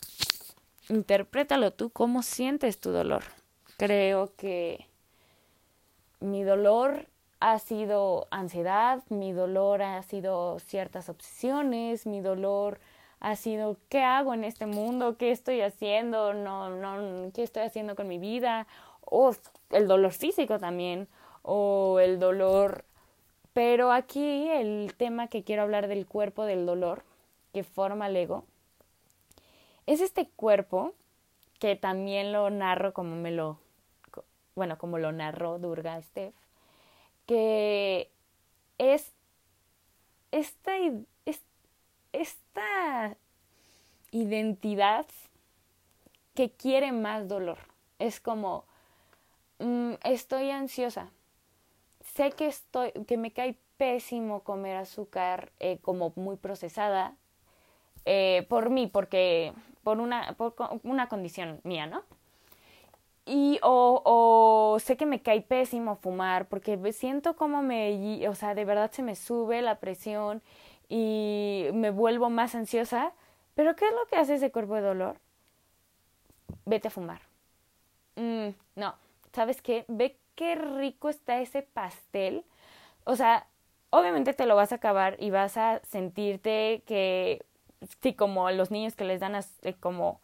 interprétalo 0.89 1.71
tú, 1.71 1.91
cómo 1.91 2.23
sientes 2.23 2.79
tu 2.79 2.89
dolor 2.89 3.23
creo 3.79 4.35
que 4.35 4.87
mi 6.19 6.43
dolor 6.43 7.07
ha 7.39 7.59
sido 7.59 8.27
ansiedad, 8.31 9.01
mi 9.09 9.31
dolor 9.31 9.81
ha 9.81 10.01
sido 10.03 10.59
ciertas 10.59 11.09
obsesiones, 11.09 12.05
mi 12.05 12.21
dolor 12.21 12.79
ha 13.19 13.35
sido 13.35 13.77
qué 13.89 14.03
hago 14.03 14.33
en 14.33 14.43
este 14.43 14.65
mundo, 14.65 15.17
qué 15.17 15.31
estoy 15.31 15.61
haciendo, 15.61 16.33
no, 16.33 16.69
no, 16.69 17.31
qué 17.33 17.43
estoy 17.43 17.63
haciendo 17.63 17.95
con 17.95 18.07
mi 18.07 18.17
vida, 18.17 18.67
o 19.01 19.33
el 19.71 19.87
dolor 19.87 20.11
físico 20.11 20.59
también, 20.59 21.07
o 21.41 21.99
el 21.99 22.19
dolor. 22.19 22.85
Pero 23.53 23.91
aquí 23.91 24.49
el 24.49 24.93
tema 24.97 25.27
que 25.27 25.43
quiero 25.43 25.63
hablar 25.63 25.87
del 25.87 26.05
cuerpo 26.05 26.45
del 26.45 26.65
dolor 26.65 27.03
que 27.53 27.63
forma 27.63 28.07
el 28.07 28.15
ego 28.15 28.45
es 29.85 30.01
este 30.01 30.29
cuerpo 30.29 30.93
que 31.57 31.75
también 31.75 32.31
lo 32.31 32.49
narro 32.51 32.93
como 32.93 33.15
me 33.15 33.31
lo 33.31 33.57
bueno, 34.55 34.77
como 34.77 34.97
lo 34.97 35.11
narró 35.11 35.57
Durga 35.57 36.01
Steph, 36.01 36.35
que 37.29 38.09
es 38.79 39.13
esta, 40.31 40.71
esta 42.11 43.17
identidad 44.09 45.05
que 46.33 46.49
quiere 46.49 46.91
más 46.91 47.27
dolor. 47.27 47.59
Es 47.99 48.19
como, 48.19 48.65
mm, 49.59 49.93
estoy 50.03 50.49
ansiosa, 50.49 51.11
sé 52.15 52.31
que, 52.31 52.47
estoy, 52.47 52.93
que 53.07 53.17
me 53.17 53.31
cae 53.31 53.59
pésimo 53.77 54.39
comer 54.39 54.77
azúcar 54.77 55.51
eh, 55.59 55.77
como 55.83 56.11
muy 56.15 56.35
procesada 56.35 57.15
eh, 58.05 58.47
por 58.49 58.71
mí, 58.71 58.87
porque 58.87 59.53
por 59.83 59.99
una, 59.99 60.33
por 60.33 60.55
una 60.81 61.07
condición 61.09 61.61
mía, 61.63 61.85
¿no? 61.85 62.01
Y 63.31 63.59
o, 63.61 64.01
o 64.05 64.79
sé 64.79 64.97
que 64.97 65.05
me 65.05 65.21
cae 65.21 65.41
pésimo 65.41 65.97
fumar 65.97 66.47
porque 66.47 66.79
siento 66.93 67.35
como 67.35 67.61
me, 67.61 68.27
o 68.27 68.33
sea, 68.33 68.55
de 68.55 68.65
verdad 68.65 68.91
se 68.91 69.03
me 69.03 69.15
sube 69.15 69.61
la 69.61 69.75
presión 69.79 70.41
y 70.89 71.67
me 71.73 71.91
vuelvo 71.91 72.31
más 72.31 72.55
ansiosa. 72.55 73.13
Pero 73.53 73.75
¿qué 73.75 73.85
es 73.85 73.91
lo 73.93 74.05
que 74.07 74.15
hace 74.15 74.33
ese 74.33 74.51
cuerpo 74.51 74.73
de 74.75 74.81
dolor? 74.81 75.17
Vete 76.65 76.87
a 76.87 76.91
fumar. 76.91 77.21
Mm, 78.15 78.49
no, 78.75 78.95
¿sabes 79.31 79.61
qué? 79.61 79.85
Ve 79.87 80.17
qué 80.33 80.55
rico 80.55 81.09
está 81.09 81.39
ese 81.39 81.61
pastel. 81.61 82.43
O 83.03 83.15
sea, 83.15 83.45
obviamente 83.91 84.33
te 84.33 84.47
lo 84.47 84.55
vas 84.55 84.71
a 84.71 84.75
acabar 84.75 85.17
y 85.19 85.29
vas 85.29 85.55
a 85.55 85.81
sentirte 85.83 86.81
que, 86.87 87.45
sí, 88.01 88.13
como 88.15 88.49
los 88.49 88.71
niños 88.71 88.95
que 88.95 89.05
les 89.05 89.19
dan 89.19 89.35
eh, 89.35 89.73
como 89.79 90.19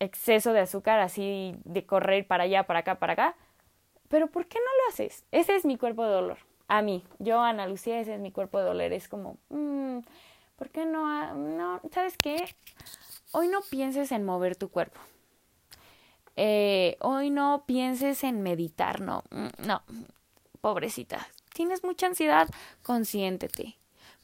exceso 0.00 0.52
de 0.52 0.60
azúcar 0.60 1.00
así 1.00 1.56
de 1.64 1.86
correr 1.86 2.26
para 2.26 2.44
allá, 2.44 2.64
para 2.64 2.80
acá, 2.80 2.98
para 2.98 3.12
acá. 3.14 3.36
Pero 4.08 4.28
¿por 4.28 4.46
qué 4.46 4.58
no 4.58 4.64
lo 4.64 4.92
haces? 4.92 5.24
Ese 5.32 5.56
es 5.56 5.64
mi 5.64 5.76
cuerpo 5.76 6.04
de 6.04 6.12
dolor. 6.12 6.38
A 6.68 6.82
mí, 6.82 7.04
yo, 7.18 7.40
Ana 7.40 7.66
Lucía, 7.66 8.00
ese 8.00 8.14
es 8.14 8.20
mi 8.20 8.32
cuerpo 8.32 8.58
de 8.58 8.64
dolor. 8.64 8.92
Es 8.92 9.08
como, 9.08 9.38
mmm, 9.50 9.98
¿por 10.56 10.70
qué 10.70 10.86
no? 10.86 11.34
No, 11.34 11.80
¿sabes 11.92 12.18
qué? 12.18 12.54
Hoy 13.32 13.48
no 13.48 13.60
pienses 13.62 14.12
en 14.12 14.24
mover 14.24 14.56
tu 14.56 14.68
cuerpo. 14.70 15.00
Eh, 16.36 16.96
hoy 17.00 17.30
no 17.30 17.64
pienses 17.66 18.24
en 18.24 18.42
meditar, 18.42 19.00
no, 19.00 19.22
mm, 19.30 19.66
no, 19.66 19.82
pobrecita. 20.60 21.26
Tienes 21.52 21.84
mucha 21.84 22.06
ansiedad, 22.06 22.48
consiéntete. 22.82 23.76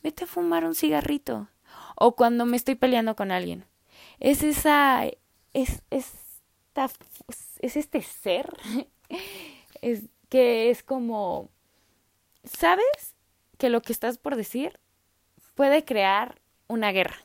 Vete 0.03 0.25
a 0.25 0.27
fumar 0.27 0.65
un 0.65 0.75
cigarrito. 0.75 1.49
O 1.95 2.17
cuando 2.17 2.47
me 2.47 2.57
estoy 2.57 2.75
peleando 2.75 3.15
con 3.15 3.31
alguien. 3.31 3.65
Es 4.19 4.43
esa 4.43 5.05
es, 5.53 5.83
es, 5.91 6.13
es 7.61 7.77
este 7.77 8.03
ser 8.03 8.53
es, 9.83 10.05
que 10.29 10.71
es 10.71 10.83
como, 10.83 11.49
¿sabes 12.45 13.15
que 13.59 13.69
lo 13.69 13.83
que 13.83 13.93
estás 13.93 14.19
por 14.19 14.37
decir 14.37 14.79
puede 15.55 15.85
crear 15.85 16.41
una 16.69 16.93
guerra? 16.93 17.19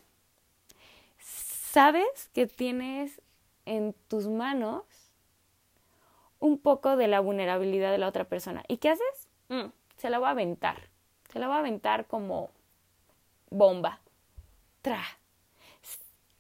¿Sabes 1.20 2.30
que 2.34 2.48
tienes 2.48 3.22
en 3.66 3.94
tus 4.08 4.28
manos 4.28 4.84
un 6.40 6.58
poco 6.58 6.96
de 6.96 7.08
la 7.08 7.20
vulnerabilidad 7.20 7.92
de 7.92 7.98
la 7.98 8.08
otra 8.08 8.26
persona? 8.26 8.64
¿Y 8.68 8.78
qué 8.78 8.90
haces? 8.90 9.28
Mm, 9.50 9.72
se 9.98 10.10
la 10.10 10.20
va 10.20 10.30
a 10.30 10.32
aventar. 10.32 10.90
Se 11.32 11.40
la 11.40 11.48
va 11.48 11.58
a 11.58 11.60
aventar 11.60 12.08
como 12.08 12.50
bomba. 13.50 14.00
Tra. 14.82 15.04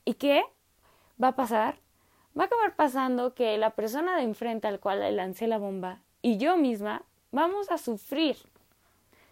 ¿Y 0.05 0.13
qué? 0.13 0.43
Va 1.21 1.29
a 1.29 1.35
pasar? 1.35 1.79
Va 2.37 2.43
a 2.43 2.45
acabar 2.47 2.75
pasando 2.75 3.33
que 3.33 3.57
la 3.57 3.71
persona 3.71 4.17
de 4.17 4.23
enfrente 4.23 4.67
al 4.67 4.79
cual 4.79 4.99
le 4.99 5.11
lancé 5.11 5.47
la 5.47 5.57
bomba 5.57 6.01
y 6.21 6.37
yo 6.37 6.57
misma 6.57 7.03
vamos 7.31 7.71
a 7.71 7.77
sufrir. 7.77 8.37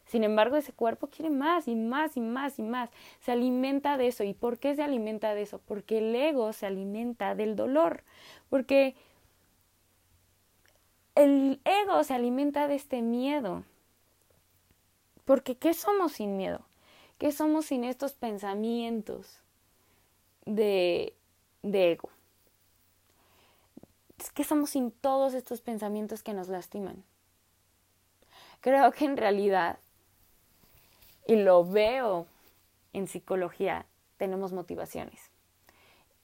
Sin 0.06 0.24
embargo, 0.24 0.58
ese 0.58 0.74
cuerpo 0.74 1.08
quiere 1.08 1.30
más 1.30 1.68
y 1.68 1.76
más 1.76 2.18
y 2.18 2.22
más 2.22 2.60
y 2.60 2.62
más. 2.62 2.90
Se 3.22 3.32
alimenta 3.32 3.98
de 3.98 4.08
eso. 4.08 4.24
¿Y 4.24 4.34
por 4.34 4.60
qué 4.60 4.76
se 4.76 4.84
alimenta 4.84 5.34
de 5.34 5.42
eso? 5.42 5.60
Porque 5.60 6.00
el 6.00 6.16
ego 6.16 6.54
se 6.54 6.66
alimenta 6.66 7.36
del 7.36 7.56
dolor. 7.56 8.04
Porque 8.50 8.96
el 11.16 11.62
ego 11.66 12.04
se 12.04 12.14
alimenta 12.14 12.68
de 12.68 12.76
este 12.76 13.02
miedo. 13.02 13.64
Porque 15.26 15.58
¿qué 15.58 15.74
somos 15.74 16.14
sin 16.14 16.38
miedo? 16.38 16.62
¿Qué 17.18 17.32
somos 17.32 17.68
sin 17.68 17.84
estos 17.84 18.14
pensamientos 18.14 19.40
de 20.46 21.16
de 21.64 21.94
ego. 21.94 22.10
¿Qué 24.34 24.44
somos 24.44 24.72
sin 24.72 24.92
todos 24.92 25.34
estos 25.34 25.62
pensamientos 25.62 26.22
que 26.24 26.34
nos 26.34 26.48
lastiman? 26.48 27.04
Creo 28.62 28.92
que 28.92 29.06
en 29.06 29.18
realidad, 29.18 29.80
y 31.28 31.36
lo 31.36 31.66
veo 31.66 32.28
en 32.94 33.08
psicología, 33.08 33.86
tenemos 34.18 34.54
motivaciones. 34.54 35.32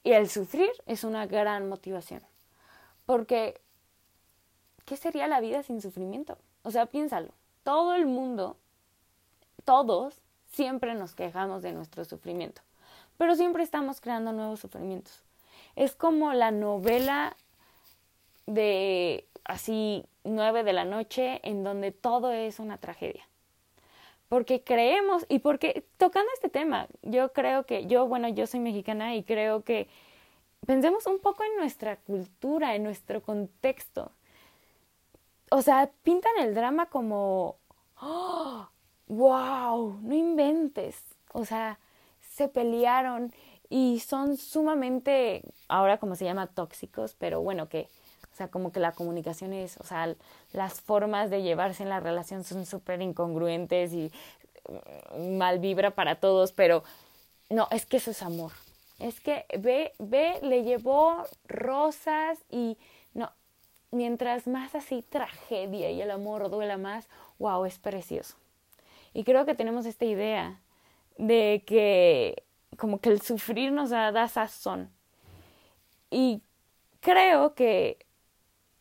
Y 0.03 0.11
el 0.11 0.29
sufrir 0.29 0.71
es 0.85 1.03
una 1.03 1.25
gran 1.25 1.67
motivación. 1.67 2.21
Porque, 3.05 3.59
¿qué 4.85 4.95
sería 4.95 5.27
la 5.27 5.41
vida 5.41 5.63
sin 5.63 5.81
sufrimiento? 5.81 6.37
O 6.63 6.71
sea, 6.71 6.85
piénsalo. 6.85 7.33
Todo 7.63 7.93
el 7.95 8.05
mundo, 8.05 8.55
todos, 9.65 10.21
siempre 10.51 10.95
nos 10.95 11.15
quejamos 11.15 11.61
de 11.61 11.73
nuestro 11.73 12.05
sufrimiento. 12.05 12.61
Pero 13.17 13.35
siempre 13.35 13.63
estamos 13.63 13.99
creando 13.99 14.31
nuevos 14.31 14.61
sufrimientos 14.61 15.23
es 15.75 15.95
como 15.95 16.33
la 16.33 16.51
novela 16.51 17.35
de 18.45 19.27
así 19.43 20.05
nueve 20.23 20.63
de 20.63 20.73
la 20.73 20.85
noche 20.85 21.39
en 21.43 21.63
donde 21.63 21.91
todo 21.91 22.31
es 22.31 22.59
una 22.59 22.77
tragedia. 22.77 23.27
Porque 24.27 24.63
creemos 24.63 25.25
y 25.27 25.39
porque 25.39 25.85
tocando 25.97 26.31
este 26.33 26.49
tema, 26.49 26.87
yo 27.01 27.33
creo 27.33 27.65
que 27.65 27.87
yo, 27.87 28.07
bueno, 28.07 28.29
yo 28.29 28.45
soy 28.45 28.59
mexicana 28.59 29.15
y 29.15 29.23
creo 29.23 29.63
que 29.63 29.87
pensemos 30.65 31.07
un 31.07 31.19
poco 31.19 31.43
en 31.43 31.55
nuestra 31.57 31.95
cultura, 31.97 32.75
en 32.75 32.83
nuestro 32.83 33.23
contexto. 33.23 34.11
O 35.49 35.63
sea, 35.63 35.89
pintan 36.03 36.33
el 36.39 36.53
drama 36.53 36.87
como, 36.87 37.55
oh, 37.99 38.67
wow, 39.07 39.99
no 40.01 40.13
inventes. 40.13 41.03
O 41.33 41.43
sea, 41.43 41.79
se 42.21 42.47
pelearon 42.47 43.33
y 43.69 43.99
son 43.99 44.37
sumamente, 44.37 45.43
ahora 45.67 45.97
como 45.99 46.15
se 46.15 46.25
llama, 46.25 46.47
tóxicos, 46.47 47.15
pero 47.19 47.41
bueno, 47.41 47.69
que, 47.69 47.87
o 48.33 48.35
sea, 48.35 48.47
como 48.47 48.71
que 48.71 48.79
la 48.79 48.93
comunicación 48.93 49.53
es, 49.53 49.77
o 49.77 49.83
sea, 49.83 50.15
las 50.53 50.81
formas 50.81 51.29
de 51.29 51.43
llevarse 51.43 51.83
en 51.83 51.89
la 51.89 51.99
relación 51.99 52.43
son 52.43 52.65
súper 52.65 53.01
incongruentes 53.01 53.93
y 53.93 54.11
mm, 55.15 55.37
mal 55.37 55.59
vibra 55.59 55.91
para 55.91 56.15
todos, 56.15 56.51
pero 56.51 56.83
no, 57.49 57.67
es 57.71 57.85
que 57.85 57.97
eso 57.97 58.11
es 58.11 58.23
amor. 58.23 58.51
Es 58.97 59.19
que 59.21 59.45
ve, 59.59 59.93
ve, 59.99 60.39
le 60.41 60.63
llevó 60.63 61.23
rosas 61.47 62.39
y 62.49 62.77
no, 63.13 63.31
mientras 63.91 64.47
más 64.47 64.75
así 64.75 65.03
tragedia 65.03 65.91
y 65.91 66.01
el 66.01 66.11
amor 66.11 66.49
duela 66.49 66.77
más, 66.77 67.07
wow, 67.37 67.65
es 67.65 67.77
precioso. 67.77 68.35
Y 69.13 69.23
creo 69.23 69.45
que 69.45 69.55
tenemos 69.55 69.85
esta 69.85 70.05
idea 70.05 70.59
de 71.17 71.63
que 71.65 72.43
como 72.79 72.99
que 72.99 73.09
el 73.09 73.21
sufrir 73.21 73.71
nos 73.71 73.91
da, 73.91 74.27
sazón. 74.27 74.89
Y 76.09 76.41
creo 77.01 77.53
que 77.53 78.05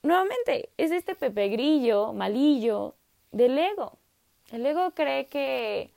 nuevamente 0.03 0.71
es 0.79 0.93
este 0.93 1.15
Pepe 1.15 1.49
Grillo, 1.49 2.13
malillo, 2.15 2.95
del 3.33 3.59
ego. 3.59 3.99
El 4.51 4.65
ego 4.65 4.93
cree 4.93 5.27
que 5.27 5.91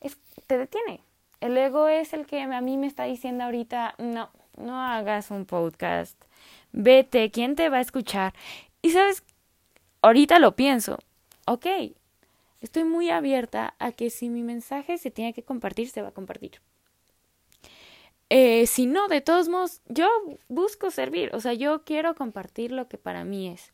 es, 0.00 0.16
te 0.46 0.56
detiene. 0.56 1.00
El 1.40 1.58
ego 1.58 1.88
es 1.88 2.14
el 2.14 2.26
que 2.26 2.40
a 2.40 2.60
mí 2.62 2.78
me 2.78 2.86
está 2.86 3.04
diciendo 3.04 3.44
ahorita, 3.44 3.94
no, 3.98 4.30
no 4.56 4.80
hagas 4.80 5.30
un 5.30 5.44
podcast. 5.44 6.16
Vete, 6.72 7.30
¿quién 7.30 7.56
te 7.56 7.68
va 7.68 7.78
a 7.78 7.82
escuchar? 7.82 8.32
Y 8.80 8.90
sabes, 8.90 9.22
ahorita 10.00 10.38
lo 10.38 10.56
pienso. 10.56 10.98
Ok, 11.46 11.66
estoy 12.60 12.84
muy 12.84 13.10
abierta 13.10 13.74
a 13.78 13.92
que 13.92 14.10
si 14.10 14.28
mi 14.30 14.42
mensaje 14.42 14.96
se 14.96 15.10
tiene 15.10 15.34
que 15.34 15.42
compartir, 15.42 15.90
se 15.90 16.02
va 16.02 16.08
a 16.08 16.12
compartir. 16.12 16.60
Eh, 18.28 18.66
si 18.66 18.86
no, 18.86 19.08
de 19.08 19.20
todos 19.20 19.48
modos, 19.48 19.82
yo 19.88 20.08
busco 20.48 20.90
servir, 20.90 21.34
o 21.34 21.40
sea, 21.40 21.54
yo 21.54 21.84
quiero 21.84 22.14
compartir 22.14 22.72
lo 22.72 22.88
que 22.88 22.98
para 22.98 23.24
mí 23.24 23.48
es. 23.48 23.72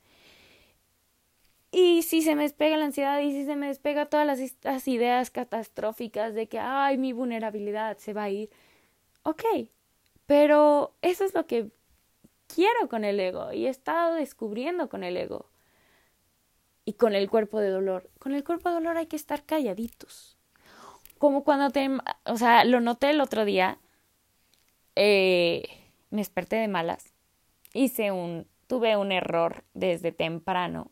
Y 1.71 2.03
si 2.03 2.21
se 2.21 2.35
me 2.37 2.43
despega 2.43 2.77
la 2.77 2.85
ansiedad 2.85 3.19
y 3.21 3.33
si 3.33 3.47
se 3.47 3.57
me 3.57 3.69
despega 3.69 4.07
todas 4.07 4.27
las, 4.27 4.89
ideas 4.89 5.31
catastróficas 5.31 6.35
de 6.35 6.47
que, 6.47 6.59
ay, 6.59 6.99
mi 6.99 7.15
vulnerabilidad 7.15 7.97
se 7.97 8.13
va 8.13 8.25
a 8.25 8.31
ir, 8.31 8.51
ok, 9.23 9.43
pero 10.27 10.95
eso 11.01 11.25
es 11.25 11.35
lo 11.35 11.47
que 11.47 11.71
quiero 12.47 12.89
con 12.91 13.05
el 13.05 13.19
ego 13.21 13.53
y 13.53 13.67
he 13.67 13.71
estado 13.71 14.15
descubriendo 14.17 14.91
con 14.91 15.03
el 15.03 15.17
ego 15.17 15.49
y 16.85 16.95
con 16.95 17.15
el 17.15 17.31
cuerpo 17.31 17.59
de 17.61 17.71
dolor. 17.71 18.11
Con 18.19 18.35
el 18.35 18.45
cuerpo 18.45 18.69
de 18.69 18.75
dolor 18.77 18.99
hay 18.99 19.07
que 19.07 19.17
estar 19.17 19.45
calladitos. 19.45 20.37
Como 21.19 21.45
cuando 21.45 21.71
te, 21.71 21.89
o 22.27 22.37
sea, 22.37 22.65
lo 22.65 22.81
noté 22.81 23.11
el 23.11 23.21
otro 23.21 23.45
día, 23.47 23.79
eh, 24.97 25.63
me 26.11 26.19
desperté 26.19 26.57
de 26.57 26.69
malas, 26.69 27.13
hice 27.73 28.13
un, 28.13 28.47
tuve 28.67 28.97
un 28.97 29.13
error 29.13 29.65
desde 29.75 30.13
temprano 30.13 30.91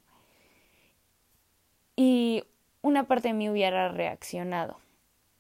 y 1.97 2.45
una 2.83 3.07
parte 3.07 3.29
de 3.29 3.35
mí 3.35 3.51
hubiera 3.51 3.89
reaccionado, 3.89 4.79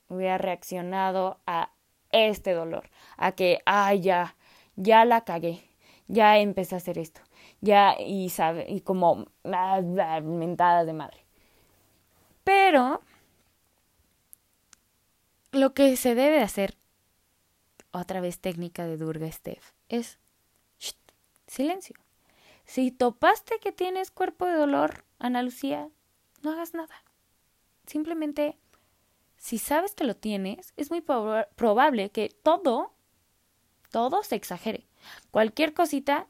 hubiera 0.08 0.38
reaccionado 0.38 1.38
a 1.46 1.70
este 2.12 2.52
dolor, 2.52 2.90
a 3.16 3.32
que, 3.32 3.60
ay, 3.64 4.00
ya, 4.00 4.36
ya 4.76 5.04
la 5.04 5.22
cagué, 5.22 5.62
ya 6.08 6.38
empecé 6.38 6.74
a 6.74 6.78
hacer 6.78 6.98
esto, 6.98 7.20
ya, 7.60 7.96
y 7.98 8.28
sabe, 8.30 8.66
y 8.68 8.80
como 8.80 9.26
ah, 9.44 9.80
mentadas 10.22 10.86
de 10.86 10.92
madre. 10.92 11.24
Pero 12.44 13.00
lo 15.52 15.72
que 15.72 15.96
se 15.96 16.14
debe 16.14 16.42
hacer 16.42 16.76
otra 17.92 18.20
vez 18.20 18.38
técnica 18.38 18.84
de 18.86 18.96
Durga 18.96 19.30
Steph, 19.30 19.72
es 19.88 20.18
silencio. 21.46 21.96
Si 22.64 22.92
topaste 22.92 23.58
que 23.60 23.72
tienes 23.72 24.10
cuerpo 24.10 24.46
de 24.46 24.54
dolor, 24.54 25.04
Ana 25.18 25.42
Lucía, 25.42 25.88
no 26.42 26.52
hagas 26.52 26.74
nada. 26.74 27.02
Simplemente, 27.86 28.56
si 29.36 29.58
sabes 29.58 29.94
que 29.94 30.04
lo 30.04 30.14
tienes, 30.14 30.72
es 30.76 30.90
muy 30.90 31.00
probable 31.00 32.10
que 32.10 32.28
todo, 32.28 32.92
todo 33.90 34.22
se 34.22 34.36
exagere. 34.36 34.86
Cualquier 35.32 35.74
cosita 35.74 36.28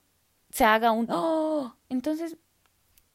se 0.50 0.64
haga 0.64 0.92
un 0.92 1.06
¡Oh! 1.10 1.74
Entonces, 1.90 2.38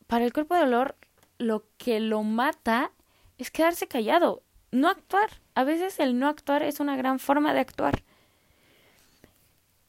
para 0.05 0.25
el 0.25 0.33
cuerpo 0.33 0.53
de 0.53 0.61
dolor, 0.61 0.95
lo 1.37 1.65
que 1.77 1.99
lo 1.99 2.21
mata 2.21 2.91
es 3.37 3.51
quedarse 3.51 3.87
callado, 3.87 4.43
no 4.71 4.89
actuar. 4.89 5.41
A 5.55 5.63
veces 5.63 5.99
el 5.99 6.19
no 6.19 6.27
actuar 6.27 6.63
es 6.63 6.79
una 6.79 6.95
gran 6.95 7.19
forma 7.19 7.53
de 7.53 7.59
actuar. 7.59 8.03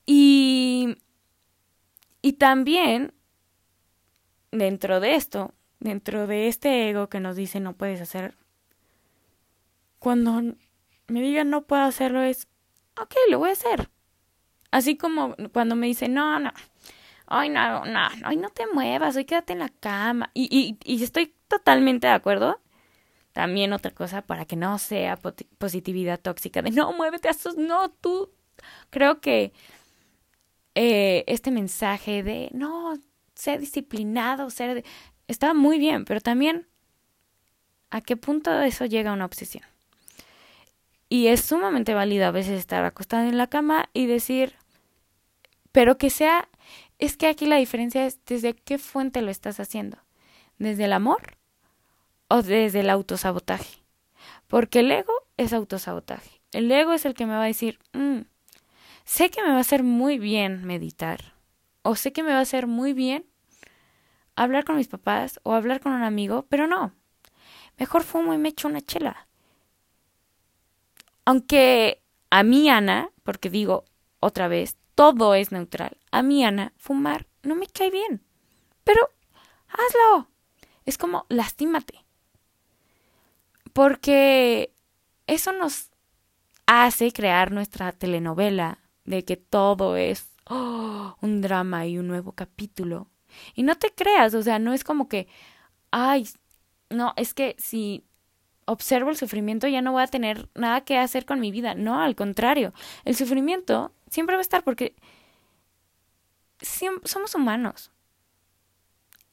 Y, 0.06 0.96
y 2.26 2.32
también, 2.32 3.14
dentro 4.50 4.98
de 4.98 5.14
esto, 5.14 5.54
dentro 5.78 6.26
de 6.26 6.48
este 6.48 6.88
ego 6.90 7.08
que 7.08 7.20
nos 7.20 7.36
dice 7.36 7.60
no 7.60 7.74
puedes 7.74 8.00
hacer, 8.00 8.34
cuando 10.00 10.42
me 11.06 11.22
digan 11.22 11.50
no 11.50 11.62
puedo 11.68 11.82
hacerlo 11.82 12.22
es, 12.22 12.48
ok, 13.00 13.14
lo 13.30 13.38
voy 13.38 13.50
a 13.50 13.52
hacer. 13.52 13.90
Así 14.72 14.96
como 14.96 15.36
cuando 15.52 15.76
me 15.76 15.86
dicen, 15.86 16.14
no, 16.14 16.40
no, 16.40 16.50
ay, 17.28 17.48
no, 17.48 17.84
no, 17.84 18.00
ay, 18.24 18.36
no 18.36 18.48
te 18.48 18.66
muevas, 18.74 19.14
hoy 19.14 19.24
quédate 19.24 19.52
en 19.52 19.60
la 19.60 19.68
cama. 19.68 20.32
Y, 20.34 20.48
y, 20.50 20.78
y 20.82 21.04
estoy 21.04 21.32
totalmente 21.46 22.08
de 22.08 22.14
acuerdo. 22.14 22.60
También 23.34 23.72
otra 23.72 23.92
cosa 23.92 24.22
para 24.22 24.46
que 24.46 24.56
no 24.56 24.80
sea 24.80 25.16
positividad 25.58 26.18
tóxica 26.18 26.60
de 26.60 26.72
no, 26.72 26.92
muévete 26.92 27.28
a 27.28 27.30
esos, 27.30 27.56
no, 27.56 27.88
tú. 27.88 28.32
Creo 28.90 29.20
que 29.20 29.52
eh, 30.76 31.24
este 31.26 31.50
mensaje 31.50 32.22
de 32.22 32.50
no, 32.52 32.98
ser 33.34 33.60
disciplinado, 33.60 34.50
ser... 34.50 34.84
Estaba 35.26 35.54
muy 35.54 35.78
bien, 35.78 36.04
pero 36.04 36.20
también 36.20 36.68
a 37.90 38.02
qué 38.02 38.16
punto 38.16 38.60
eso 38.60 38.84
llega 38.84 39.10
a 39.10 39.14
una 39.14 39.24
obsesión. 39.24 39.64
Y 41.08 41.28
es 41.28 41.40
sumamente 41.40 41.94
válido 41.94 42.26
a 42.26 42.30
veces 42.30 42.58
estar 42.58 42.84
acostado 42.84 43.26
en 43.26 43.38
la 43.38 43.46
cama 43.46 43.88
y 43.94 44.04
decir, 44.04 44.54
pero 45.72 45.96
que 45.96 46.10
sea, 46.10 46.48
es 46.98 47.16
que 47.16 47.26
aquí 47.26 47.46
la 47.46 47.56
diferencia 47.56 48.04
es 48.04 48.22
desde 48.26 48.52
qué 48.52 48.76
fuente 48.76 49.22
lo 49.22 49.30
estás 49.30 49.58
haciendo, 49.58 49.96
desde 50.58 50.84
el 50.84 50.92
amor 50.92 51.38
o 52.28 52.42
desde 52.42 52.80
el 52.80 52.90
autosabotaje. 52.90 53.82
Porque 54.46 54.80
el 54.80 54.92
ego 54.92 55.14
es 55.38 55.54
autosabotaje. 55.54 56.42
El 56.52 56.70
ego 56.70 56.92
es 56.92 57.06
el 57.06 57.14
que 57.14 57.24
me 57.24 57.34
va 57.34 57.44
a 57.44 57.46
decir, 57.46 57.78
mm, 57.94 58.20
sé 59.06 59.30
que 59.30 59.42
me 59.42 59.48
va 59.48 59.56
a 59.56 59.60
hacer 59.60 59.82
muy 59.82 60.18
bien 60.18 60.64
meditar, 60.64 61.32
o 61.82 61.96
sé 61.96 62.12
que 62.12 62.22
me 62.22 62.32
va 62.32 62.38
a 62.38 62.42
hacer 62.42 62.66
muy 62.66 62.92
bien 62.92 63.24
hablar 64.34 64.64
con 64.64 64.76
mis 64.76 64.88
papás 64.88 65.40
o 65.44 65.54
hablar 65.54 65.80
con 65.80 65.92
un 65.92 66.02
amigo, 66.02 66.44
pero 66.50 66.66
no. 66.66 66.92
Mejor 67.78 68.02
fumo 68.02 68.34
y 68.34 68.38
me 68.38 68.50
echo 68.50 68.68
una 68.68 68.82
chela. 68.82 69.28
Aunque 71.24 72.02
a 72.30 72.42
mí, 72.42 72.68
Ana, 72.68 73.10
porque 73.22 73.48
digo 73.48 73.84
otra 74.20 74.48
vez, 74.48 74.76
todo 74.94 75.34
es 75.34 75.52
neutral. 75.52 75.96
A 76.10 76.22
mí, 76.22 76.44
Ana, 76.44 76.72
fumar 76.76 77.26
no 77.42 77.54
me 77.54 77.66
cae 77.66 77.90
bien. 77.90 78.22
Pero 78.84 79.10
hazlo. 79.68 80.28
Es 80.84 80.98
como 80.98 81.26
lastímate. 81.28 82.04
Porque 83.72 84.72
eso 85.26 85.52
nos 85.52 85.90
hace 86.66 87.12
crear 87.12 87.52
nuestra 87.52 87.92
telenovela 87.92 88.85
de 89.06 89.24
que 89.24 89.36
todo 89.36 89.96
es 89.96 90.28
oh, 90.46 91.16
un 91.20 91.40
drama 91.40 91.86
y 91.86 91.98
un 91.98 92.08
nuevo 92.08 92.32
capítulo. 92.32 93.08
Y 93.54 93.62
no 93.62 93.76
te 93.76 93.92
creas, 93.94 94.34
o 94.34 94.42
sea, 94.42 94.58
no 94.58 94.72
es 94.72 94.84
como 94.84 95.08
que, 95.08 95.28
ay, 95.90 96.28
no, 96.90 97.12
es 97.16 97.34
que 97.34 97.56
si 97.58 98.04
observo 98.66 99.10
el 99.10 99.16
sufrimiento 99.16 99.68
ya 99.68 99.80
no 99.80 99.92
voy 99.92 100.02
a 100.02 100.08
tener 100.08 100.48
nada 100.54 100.82
que 100.82 100.98
hacer 100.98 101.24
con 101.24 101.40
mi 101.40 101.50
vida. 101.50 101.74
No, 101.74 102.00
al 102.00 102.16
contrario, 102.16 102.72
el 103.04 103.16
sufrimiento 103.16 103.92
siempre 104.10 104.36
va 104.36 104.40
a 104.40 104.42
estar 104.42 104.64
porque 104.64 104.94
somos 107.04 107.34
humanos. 107.34 107.90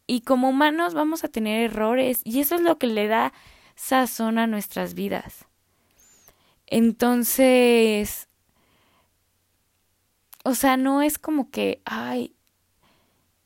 Y 0.05 0.21
como 0.21 0.49
humanos 0.49 0.93
vamos 0.93 1.23
a 1.23 1.29
tener 1.29 1.71
errores 1.71 2.21
y 2.23 2.41
eso 2.41 2.55
es 2.55 2.61
lo 2.61 2.77
que 2.77 2.87
le 2.87 3.07
da 3.07 3.33
sazón 3.75 4.37
a 4.37 4.47
nuestras 4.47 4.93
vidas. 4.93 5.45
Entonces, 6.67 8.27
o 10.43 10.55
sea, 10.55 10.77
no 10.77 11.01
es 11.01 11.17
como 11.17 11.49
que, 11.49 11.81
ay, 11.85 12.35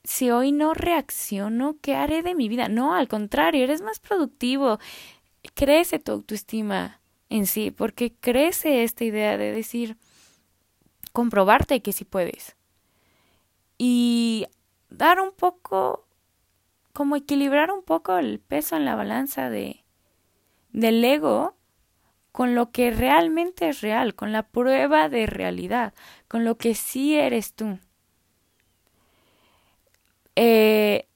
si 0.04 0.32
hoy 0.32 0.52
no 0.52 0.74
reacciono, 0.74 1.78
¿qué 1.82 1.96
haré 1.96 2.24
de 2.24 2.34
mi 2.34 2.50
vida? 2.50 2.70
No, 2.70 2.96
al 2.96 3.08
contrario, 3.08 3.64
eres 3.64 3.82
más 3.82 4.00
productivo. 4.00 4.80
Crece 5.54 6.00
tu 6.00 6.14
autoestima 6.14 7.02
en 7.30 7.46
sí, 7.46 7.72
porque 7.72 8.14
crece 8.14 8.84
esta 8.84 9.04
idea 9.04 9.38
de 9.38 9.52
decir, 9.52 9.98
comprobarte 11.12 11.82
que 11.82 11.94
sí 11.94 12.06
puedes. 12.06 12.56
Y 13.78 14.48
dar 14.90 15.20
un 15.20 15.32
poco, 15.32 16.08
como 16.94 17.16
equilibrar 17.16 17.72
un 17.72 17.84
poco 17.84 18.18
el 18.18 18.40
peso 18.40 18.76
en 18.76 18.86
la 18.86 18.96
balanza 18.96 19.50
de 19.50 19.84
del 20.72 21.04
ego 21.04 21.56
con 22.32 22.54
lo 22.54 22.72
que 22.72 22.92
realmente 22.92 23.68
es 23.68 23.82
real, 23.82 24.14
con 24.14 24.32
la 24.32 24.44
prueba 24.44 25.10
de 25.10 25.26
realidad, 25.26 25.96
con 26.28 26.44
lo 26.46 26.58
que 26.58 26.76
sí 26.76 27.16
eres 27.16 27.54
tú. 27.54 27.80
Eh, 30.36 31.08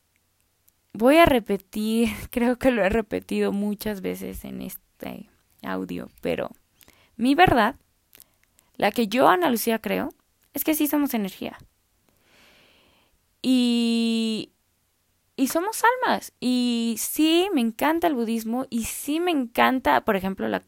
voy 0.94 1.18
a 1.18 1.26
repetir, 1.26 2.10
creo 2.32 2.58
que 2.58 2.72
lo 2.72 2.84
he 2.84 2.90
repetido 2.90 3.52
muchas 3.52 4.02
veces 4.02 4.44
en 4.46 4.62
este 4.62 5.30
audio, 5.64 6.10
pero 6.22 6.50
mi 7.18 7.36
verdad, 7.36 7.76
la 8.78 8.92
que 8.92 9.08
yo, 9.08 9.28
Ana 9.28 9.50
Lucía, 9.50 9.80
creo, 9.80 10.14
es 10.54 10.64
que 10.64 10.74
sí 10.74 10.88
somos 10.88 11.14
energía. 11.14 11.58
Y, 13.44 14.52
y 15.36 15.48
somos 15.48 15.82
almas. 16.04 16.34
Y 16.40 16.96
sí, 16.98 17.50
me 17.54 17.62
encanta 17.62 18.08
el 18.08 18.16
budismo 18.16 18.66
y 18.70 18.86
sí 18.86 19.20
me 19.20 19.32
encanta, 19.32 20.02
por 20.02 20.16
ejemplo, 20.16 20.48
la, 20.48 20.64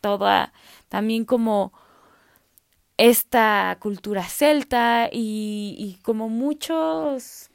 toda, 0.00 0.52
también 0.88 1.24
como 1.24 1.72
esta 2.96 3.76
cultura 3.80 4.24
celta 4.24 5.08
y, 5.12 5.74
y 5.78 6.02
como 6.02 6.28
muchos 6.28 7.50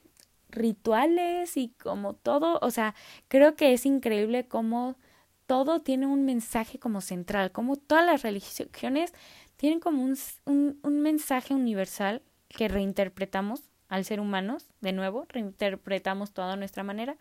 rituales 0.50 1.58
y 1.58 1.70
como 1.70 2.14
todo, 2.14 2.60
o 2.62 2.72
sea, 2.72 2.96
creo 3.28 3.56
que 3.56 3.74
es 3.74 3.86
increíble 3.86 4.48
cómo 4.48 4.96
todo 5.46 5.82
tiene 5.82 6.08
un 6.08 6.26
mensaje 6.26 6.80
como 6.80 7.02
central, 7.02 7.52
como 7.52 7.78
todas 7.78 8.06
las 8.06 8.22
religiones 8.24 9.14
tienen 9.56 9.80
como 9.80 10.04
un, 10.04 10.18
un, 10.46 10.80
un 10.84 11.02
mensaje 11.02 11.54
universal 11.54 12.22
que 12.50 12.68
reinterpretamos 12.68 13.64
al 13.90 14.06
ser 14.06 14.20
humanos, 14.20 14.68
de 14.82 14.94
nuevo, 14.94 15.26
reinterpretamos 15.30 16.32
toda 16.32 16.56
nuestra 16.56 16.84
manera, 16.84 17.18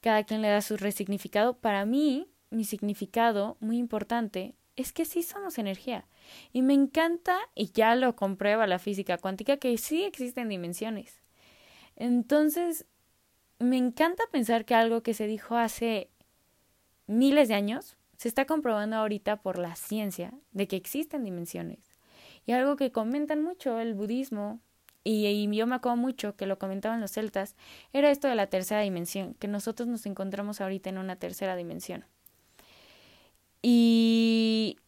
cada 0.00 0.24
quien 0.24 0.42
le 0.42 0.48
da 0.48 0.60
su 0.60 0.76
resignificado. 0.76 1.54
Para 1.54 1.86
mí, 1.86 2.28
mi 2.50 2.64
significado 2.64 3.56
muy 3.60 3.78
importante 3.78 4.54
es 4.76 4.92
que 4.92 5.04
sí 5.04 5.22
somos 5.22 5.58
energía. 5.58 6.06
Y 6.52 6.62
me 6.62 6.74
encanta, 6.74 7.38
y 7.54 7.70
ya 7.72 7.94
lo 7.94 8.14
comprueba 8.14 8.66
la 8.66 8.78
física 8.78 9.18
cuántica, 9.18 9.56
que 9.56 9.76
sí 9.78 10.04
existen 10.04 10.48
dimensiones. 10.48 11.20
Entonces, 11.96 12.86
me 13.58 13.78
encanta 13.78 14.24
pensar 14.30 14.64
que 14.64 14.74
algo 14.74 15.02
que 15.02 15.14
se 15.14 15.26
dijo 15.26 15.56
hace 15.56 16.10
miles 17.06 17.48
de 17.48 17.54
años 17.54 17.96
se 18.16 18.28
está 18.28 18.44
comprobando 18.46 18.96
ahorita 18.96 19.36
por 19.42 19.58
la 19.58 19.76
ciencia 19.76 20.32
de 20.52 20.68
que 20.68 20.76
existen 20.76 21.24
dimensiones. 21.24 21.78
Y 22.44 22.52
algo 22.52 22.76
que 22.76 22.92
comentan 22.92 23.42
mucho 23.42 23.80
el 23.80 23.94
budismo, 23.94 24.60
y, 25.04 25.48
yo 25.56 25.66
me 25.66 25.76
acuerdo 25.76 25.96
mucho 25.96 26.36
que 26.36 26.46
lo 26.46 26.58
comentaban 26.58 27.00
los 27.00 27.12
celtas, 27.12 27.56
era 27.92 28.10
esto 28.10 28.28
de 28.28 28.34
la 28.34 28.48
tercera 28.48 28.80
dimensión, 28.80 29.34
que 29.34 29.48
nosotros 29.48 29.88
nos 29.88 30.06
encontramos 30.06 30.60
ahorita 30.60 30.90
en 30.90 30.98
una 30.98 31.16
tercera 31.16 31.56
dimensión. 31.56 32.04
Y 33.68 34.78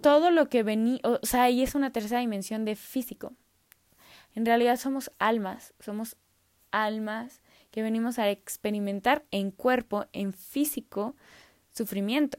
todo 0.00 0.30
lo 0.30 0.48
que 0.48 0.62
venía, 0.62 1.00
o 1.02 1.18
sea, 1.24 1.42
ahí 1.42 1.60
es 1.60 1.74
una 1.74 1.90
tercera 1.90 2.20
dimensión 2.20 2.64
de 2.64 2.76
físico. 2.76 3.32
En 4.36 4.46
realidad 4.46 4.76
somos 4.76 5.10
almas, 5.18 5.74
somos 5.80 6.14
almas 6.70 7.40
que 7.72 7.82
venimos 7.82 8.20
a 8.20 8.30
experimentar 8.30 9.24
en 9.32 9.50
cuerpo, 9.50 10.06
en 10.12 10.34
físico, 10.34 11.16
sufrimiento, 11.72 12.38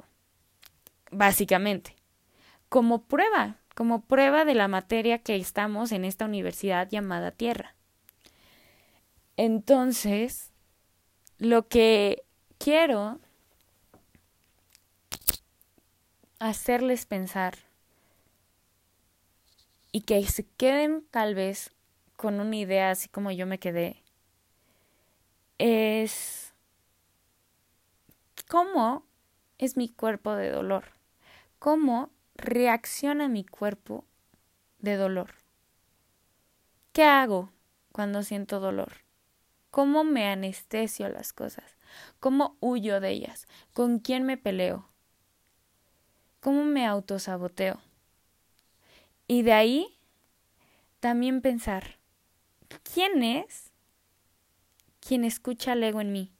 básicamente, 1.11 1.97
como 2.69 3.03
prueba 3.03 3.57
como 3.75 4.03
prueba 4.03 4.45
de 4.45 4.53
la 4.53 4.69
materia 4.69 5.19
que 5.19 5.35
estamos 5.35 5.91
en 5.91 6.05
esta 6.05 6.25
universidad 6.25 6.87
llamada 6.89 7.31
Tierra. 7.31 7.75
Entonces, 9.35 10.51
lo 11.39 11.67
que 11.67 12.23
quiero 12.57 13.19
hacerles 16.49 17.05
pensar 17.05 17.55
y 19.93 20.01
que 20.01 20.25
se 20.27 20.45
queden 20.57 21.05
tal 21.09 21.35
vez 21.35 21.71
con 22.17 22.41
una 22.41 22.55
idea 22.57 22.91
así 22.91 23.07
como 23.07 23.31
yo 23.31 23.47
me 23.47 23.59
quedé 23.59 24.03
es 25.57 26.53
cómo 28.49 29.05
es 29.57 29.77
mi 29.77 29.87
cuerpo 29.87 30.35
de 30.35 30.49
dolor, 30.49 30.83
cómo 31.59 32.09
reacciona 32.35 33.29
mi 33.29 33.45
cuerpo 33.45 34.03
de 34.79 34.97
dolor. 34.97 35.35
¿Qué 36.91 37.03
hago 37.03 37.51
cuando 37.93 38.21
siento 38.21 38.59
dolor? 38.59 38.91
¿Cómo 39.71 40.03
me 40.03 40.27
anestesio 40.27 41.07
las 41.07 41.31
cosas? 41.31 41.77
¿Cómo 42.19 42.57
huyo 42.59 42.99
de 42.99 43.11
ellas? 43.11 43.47
¿Con 43.73 43.99
quién 43.99 44.23
me 44.23 44.37
peleo? 44.37 44.92
¿Cómo 46.43 46.65
me 46.65 46.85
autosaboteo? 46.85 47.79
Y 49.29 49.43
de 49.43 49.53
ahí 49.53 49.87
también 50.99 51.39
pensar, 51.39 51.95
¿quién 52.93 53.23
es 53.23 53.71
quien 54.99 55.23
escucha 55.23 55.71
el 55.71 55.85
ego 55.85 56.01
en 56.01 56.11
mí? 56.11 56.33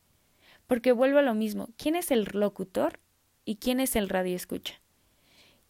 Porque 0.67 0.91
vuelvo 0.91 1.19
a 1.19 1.21
lo 1.21 1.33
mismo, 1.35 1.69
¿quién 1.77 1.95
es 1.95 2.11
el 2.11 2.27
locutor 2.33 2.99
y 3.45 3.55
quién 3.55 3.79
es 3.79 3.95
el 3.95 4.09
radio 4.09 4.35
escucha? 4.35 4.81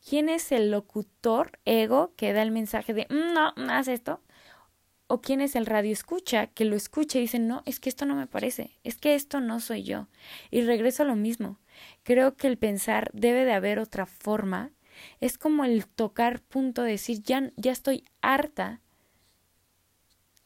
¿Quién 0.03 0.29
es 0.29 0.51
el 0.51 0.71
locutor 0.71 1.59
ego 1.65 2.15
que 2.15 2.33
da 2.33 2.41
el 2.41 2.49
mensaje 2.49 2.95
de 2.95 3.05
mm, 3.11 3.35
no, 3.35 3.53
no 3.55 3.71
haz 3.71 3.87
esto? 3.87 4.19
¿O 5.05 5.21
quién 5.21 5.41
es 5.41 5.55
el 5.55 5.67
radio 5.67 5.91
escucha 5.91 6.47
que 6.47 6.65
lo 6.65 6.75
escucha 6.75 7.19
y 7.19 7.21
dice 7.21 7.37
no, 7.37 7.61
es 7.67 7.79
que 7.79 7.89
esto 7.89 8.07
no 8.07 8.15
me 8.15 8.25
parece, 8.25 8.79
es 8.83 8.97
que 8.97 9.13
esto 9.13 9.41
no 9.41 9.59
soy 9.59 9.83
yo? 9.83 10.07
Y 10.49 10.61
regreso 10.63 11.03
a 11.03 11.05
lo 11.05 11.15
mismo. 11.15 11.59
Creo 12.03 12.35
que 12.35 12.47
el 12.47 12.57
pensar 12.57 13.09
debe 13.13 13.45
de 13.45 13.53
haber 13.53 13.79
otra 13.79 14.05
forma. 14.05 14.71
Es 15.19 15.37
como 15.37 15.65
el 15.65 15.87
tocar 15.87 16.41
punto 16.41 16.83
de 16.83 16.91
decir 16.91 17.23
ya, 17.23 17.51
ya 17.55 17.71
estoy 17.71 18.03
harta, 18.21 18.81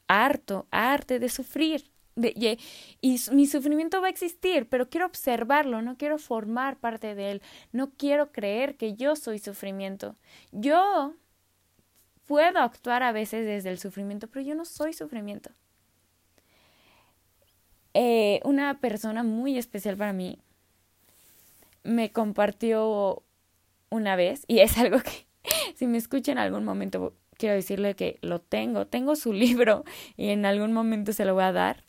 harto, 0.06 0.66
arte 0.70 1.18
de 1.18 1.28
sufrir 1.28 1.90
y, 3.00 3.20
mi 3.32 3.46
sufrimiento 3.46 4.00
va 4.00 4.08
a 4.08 4.10
existir, 4.10 4.68
pero 4.68 4.88
quiero 4.88 5.06
observarlo, 5.06 5.82
no 5.82 5.96
quiero 5.96 6.18
formar 6.18 6.76
parte 6.76 7.14
de 7.14 7.32
él, 7.32 7.42
no 7.72 7.90
quiero 7.90 8.32
creer 8.32 8.76
que 8.76 8.94
yo 8.94 9.16
soy 9.16 9.38
sufrimiento. 9.38 10.16
Yo 10.52 11.14
puedo 12.26 12.58
actuar 12.60 13.02
a 13.02 13.12
veces 13.12 13.46
desde 13.46 13.70
el 13.70 13.78
sufrimiento, 13.78 14.28
pero 14.28 14.44
yo 14.44 14.54
no 14.54 14.64
soy 14.64 14.92
sufrimiento. 14.92 15.50
Eh, 17.94 18.40
una 18.44 18.80
persona 18.80 19.22
muy 19.22 19.58
especial 19.58 19.96
para 19.96 20.12
mí 20.12 20.38
me 21.88 22.12
compartió 22.12 23.22
una 23.90 24.16
vez, 24.16 24.44
y 24.46 24.60
es 24.60 24.76
algo 24.78 25.00
que 25.00 25.26
si 25.74 25.86
me 25.86 25.98
escucha 25.98 26.32
en 26.32 26.38
algún 26.38 26.64
momento, 26.64 27.14
quiero 27.36 27.54
decirle 27.54 27.94
que 27.94 28.18
lo 28.20 28.40
tengo, 28.40 28.86
tengo 28.86 29.16
su 29.16 29.32
libro 29.44 29.84
y 30.16 30.28
en 30.28 30.44
algún 30.44 30.72
momento 30.72 31.12
se 31.12 31.24
lo 31.24 31.34
voy 31.34 31.44
a 31.44 31.52
dar. 31.52 31.84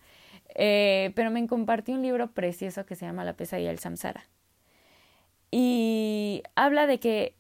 Eh, 0.56 1.12
pero 1.16 1.30
me 1.30 1.46
compartió 1.48 1.94
un 1.94 2.02
libro 2.02 2.32
precioso 2.32 2.86
que 2.86 2.96
se 2.96 3.06
llama 3.06 3.24
La 3.24 3.36
pesadilla 3.36 3.70
del 3.70 3.80
samsara. 3.80 4.28
Y 5.52 6.44
habla 6.56 6.88
de 6.88 7.00
que 7.00 7.36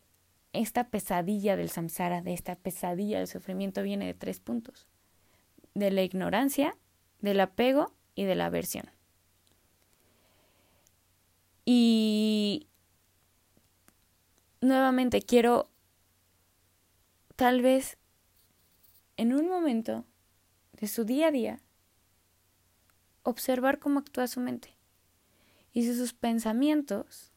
esta 0.53 0.89
pesadilla 0.89 1.55
del 1.55 1.69
samsara, 1.69 2.21
de 2.21 2.33
esta 2.33 2.55
pesadilla 2.55 3.17
del 3.17 3.27
sufrimiento, 3.27 3.83
viene 3.83 4.05
de 4.05 4.13
tres 4.13 4.39
puntos. 4.39 4.87
De 5.73 5.91
la 5.91 6.03
ignorancia, 6.03 6.75
del 7.19 7.39
apego 7.39 7.93
y 8.15 8.25
de 8.25 8.35
la 8.35 8.45
aversión. 8.47 8.89
Y 11.71 12.67
nuevamente 14.59 15.21
quiero 15.21 15.69
tal 17.35 17.61
vez 17.61 17.99
en 19.17 19.35
un 19.35 19.47
momento 19.47 20.03
de 20.73 20.87
su 20.87 21.03
día 21.03 21.27
a 21.27 21.31
día 21.31 21.61
observar 23.21 23.77
cómo 23.77 23.99
actúa 23.99 24.25
su 24.25 24.39
mente 24.39 24.75
y 25.71 25.85
sus 25.85 26.13
pensamientos, 26.13 27.31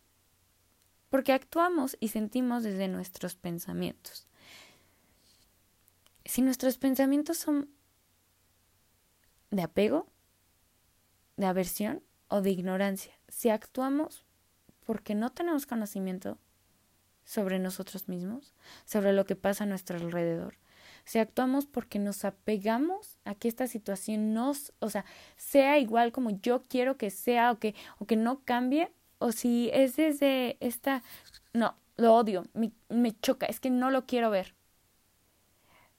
porque 1.10 1.34
actuamos 1.34 1.98
y 2.00 2.08
sentimos 2.08 2.62
desde 2.62 2.88
nuestros 2.88 3.34
pensamientos. 3.34 4.26
Si 6.24 6.40
nuestros 6.40 6.78
pensamientos 6.78 7.36
son 7.36 7.68
de 9.50 9.60
apego, 9.60 10.06
de 11.36 11.44
aversión 11.44 12.02
o 12.32 12.40
de 12.40 12.48
ignorancia, 12.48 13.12
si 13.28 13.50
actuamos 13.50 14.24
porque 14.86 15.14
no 15.14 15.28
tenemos 15.28 15.66
conocimiento 15.66 16.38
sobre 17.26 17.58
nosotros 17.58 18.08
mismos, 18.08 18.54
sobre 18.86 19.12
lo 19.12 19.26
que 19.26 19.36
pasa 19.36 19.64
a 19.64 19.66
nuestro 19.66 19.98
alrededor, 19.98 20.56
si 21.04 21.18
actuamos 21.18 21.66
porque 21.66 21.98
nos 21.98 22.24
apegamos 22.24 23.18
a 23.26 23.34
que 23.34 23.48
esta 23.48 23.66
situación 23.66 24.32
nos, 24.32 24.72
o 24.78 24.88
sea, 24.88 25.04
sea 25.36 25.78
igual 25.78 26.10
como 26.10 26.30
yo 26.30 26.62
quiero 26.62 26.96
que 26.96 27.10
sea 27.10 27.52
o 27.52 27.58
que, 27.58 27.74
o 27.98 28.06
que 28.06 28.16
no 28.16 28.40
cambie, 28.46 28.90
o 29.18 29.30
si 29.30 29.68
es 29.74 29.96
desde 29.96 30.56
esta, 30.60 31.02
no, 31.52 31.76
lo 31.98 32.14
odio, 32.14 32.44
me, 32.54 32.72
me 32.88 33.12
choca, 33.20 33.44
es 33.44 33.60
que 33.60 33.68
no 33.68 33.90
lo 33.90 34.06
quiero 34.06 34.30
ver. 34.30 34.54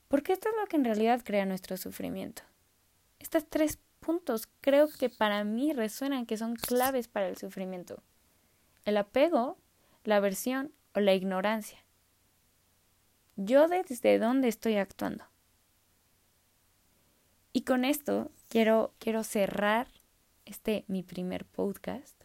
Porque 0.07 0.33
esto 0.33 0.49
es 0.49 0.55
lo 0.59 0.65
que 0.65 0.77
en 0.77 0.85
realidad 0.85 1.21
crea 1.23 1.45
nuestro 1.45 1.77
sufrimiento. 1.77 2.41
Estas 3.19 3.45
tres 3.47 3.77
puntos 4.05 4.47
creo 4.61 4.87
que 4.87 5.09
para 5.09 5.43
mí 5.43 5.73
resuenan 5.73 6.25
que 6.25 6.37
son 6.37 6.55
claves 6.55 7.07
para 7.07 7.27
el 7.27 7.37
sufrimiento. 7.37 8.03
El 8.85 8.97
apego, 8.97 9.57
la 10.03 10.17
aversión 10.17 10.71
o 10.93 10.99
la 10.99 11.13
ignorancia. 11.13 11.83
Yo 13.35 13.67
desde 13.67 14.19
dónde 14.19 14.47
estoy 14.47 14.75
actuando. 14.75 15.25
Y 17.51 17.61
con 17.61 17.85
esto 17.85 18.31
quiero, 18.49 18.93
quiero 18.99 19.23
cerrar 19.23 19.87
este 20.45 20.85
mi 20.87 21.03
primer 21.03 21.45
podcast 21.45 22.15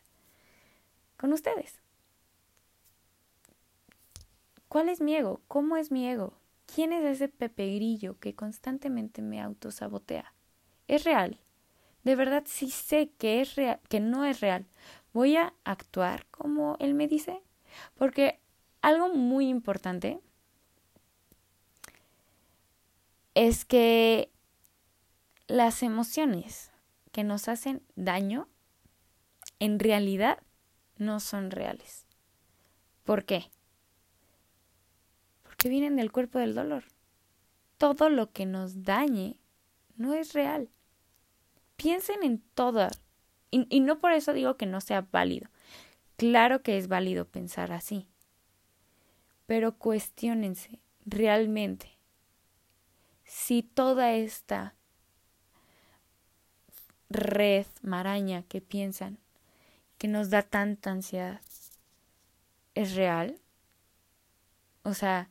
con 1.17 1.33
ustedes. 1.33 1.81
¿Cuál 4.69 4.89
es 4.89 5.01
mi 5.01 5.15
ego? 5.15 5.41
¿Cómo 5.49 5.77
es 5.77 5.91
mi 5.91 6.07
ego? 6.07 6.35
¿Quién 6.67 6.93
es 6.93 7.05
ese 7.05 7.29
Pepe 7.29 7.75
Grillo 7.75 8.19
que 8.19 8.35
constantemente 8.35 9.23
me 9.23 9.41
autosabotea? 9.41 10.35
¿Es 10.87 11.05
real? 11.05 11.41
De 12.09 12.17
verdad 12.17 12.45
sí 12.47 12.71
sé 12.71 13.11
que 13.19 13.43
es 13.43 13.55
real, 13.55 13.81
que 13.91 14.01
no 14.01 14.25
es 14.25 14.41
real. 14.41 14.65
¿Voy 15.13 15.37
a 15.37 15.53
actuar 15.65 16.25
como 16.31 16.79
él 16.81 16.95
me 16.95 17.07
dice? 17.07 17.43
Porque 17.97 18.41
algo 18.81 19.15
muy 19.15 19.47
importante 19.47 20.19
es 23.35 23.67
que 23.67 24.33
las 25.49 25.83
emociones 25.83 26.71
que 27.13 27.25
nos 27.25 27.47
hacen 27.47 27.83
daño 27.95 28.49
en 29.59 29.79
realidad 29.79 30.39
no 30.97 31.21
son 31.21 31.51
reales. 31.51 32.07
¿Por 33.05 33.27
qué? 33.27 33.51
Porque 35.43 35.69
vienen 35.69 35.97
del 35.97 36.11
cuerpo 36.11 36.39
del 36.39 36.55
dolor. 36.55 36.85
Todo 37.77 38.09
lo 38.09 38.33
que 38.33 38.47
nos 38.47 38.83
dañe 38.83 39.39
no 39.99 40.15
es 40.15 40.33
real. 40.33 40.71
Piensen 41.79 42.23
en 42.23 42.43
todo. 42.55 42.89
Y, 43.51 43.67
y, 43.75 43.81
no 43.81 43.99
por 43.99 44.13
eso 44.13 44.35
digo 44.35 44.59
que 44.59 44.67
no 44.67 44.83
sea 44.83 45.07
válido. 45.11 45.49
Claro 46.17 46.63
que 46.63 46.77
es 46.77 46.89
válido 46.89 47.25
pensar 47.25 47.73
así. 47.73 48.07
Pero 49.47 49.79
cuestionense 49.79 50.81
realmente 51.07 51.97
si 53.25 53.63
toda 53.63 54.13
esta 54.13 54.75
red 57.09 57.67
maraña 57.83 58.43
que 58.43 58.61
piensan 58.61 59.19
que 59.97 60.09
nos 60.09 60.31
da 60.31 60.43
tanta 60.43 60.91
ansiedad 60.91 61.41
es 62.75 62.95
real. 62.95 63.39
O 64.83 64.95
sea, 64.95 65.29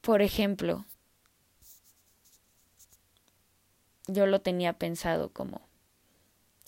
por 0.00 0.22
ejemplo, 0.22 0.86
yo 4.06 4.26
lo 4.26 4.40
tenía 4.40 4.72
pensado 4.74 5.30
como 5.30 5.60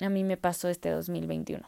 a 0.00 0.08
mí 0.08 0.24
me 0.24 0.36
pasó 0.36 0.68
este 0.68 0.90
2021, 0.90 1.66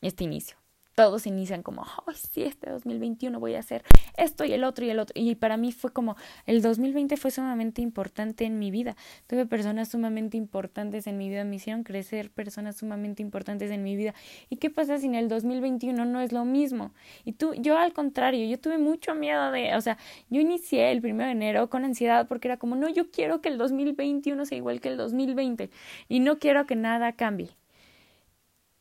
este 0.00 0.24
inicio. 0.24 0.56
Todos 0.94 1.26
inician 1.26 1.62
como, 1.62 1.82
oh, 1.82 2.12
sí, 2.12 2.42
este 2.42 2.70
2021 2.70 3.38
voy 3.40 3.54
a 3.54 3.60
hacer 3.60 3.84
esto 4.16 4.44
y 4.44 4.52
el 4.52 4.64
otro 4.64 4.84
y 4.84 4.90
el 4.90 4.98
otro. 4.98 5.12
Y 5.20 5.34
para 5.34 5.56
mí 5.56 5.72
fue 5.72 5.92
como, 5.92 6.16
el 6.46 6.62
2020 6.62 7.16
fue 7.16 7.30
sumamente 7.30 7.82
importante 7.82 8.44
en 8.44 8.58
mi 8.58 8.70
vida. 8.70 8.96
Tuve 9.26 9.46
personas 9.46 9.88
sumamente 9.88 10.36
importantes 10.36 11.06
en 11.06 11.18
mi 11.18 11.28
vida, 11.28 11.44
me 11.44 11.56
hicieron 11.56 11.84
crecer 11.84 12.30
personas 12.30 12.76
sumamente 12.76 13.22
importantes 13.22 13.70
en 13.70 13.82
mi 13.82 13.96
vida. 13.96 14.14
¿Y 14.50 14.56
qué 14.56 14.70
pasa 14.70 14.98
si 14.98 15.06
en 15.06 15.14
el 15.14 15.28
2021 15.28 16.04
no 16.04 16.20
es 16.20 16.32
lo 16.32 16.44
mismo? 16.44 16.92
Y 17.24 17.32
tú, 17.32 17.54
yo 17.54 17.78
al 17.78 17.92
contrario, 17.92 18.46
yo 18.48 18.58
tuve 18.58 18.78
mucho 18.78 19.14
miedo 19.14 19.50
de, 19.50 19.74
o 19.76 19.80
sea, 19.80 19.98
yo 20.30 20.40
inicié 20.40 20.92
el 20.92 21.00
primero 21.00 21.26
de 21.26 21.32
enero 21.32 21.70
con 21.70 21.84
ansiedad 21.84 22.28
porque 22.28 22.48
era 22.48 22.56
como, 22.56 22.76
no, 22.76 22.88
yo 22.88 23.10
quiero 23.10 23.40
que 23.40 23.48
el 23.48 23.58
2021 23.58 24.44
sea 24.46 24.58
igual 24.58 24.80
que 24.80 24.88
el 24.88 24.96
2020 24.96 25.70
y 26.08 26.20
no 26.20 26.38
quiero 26.38 26.66
que 26.66 26.76
nada 26.76 27.12
cambie. 27.12 27.50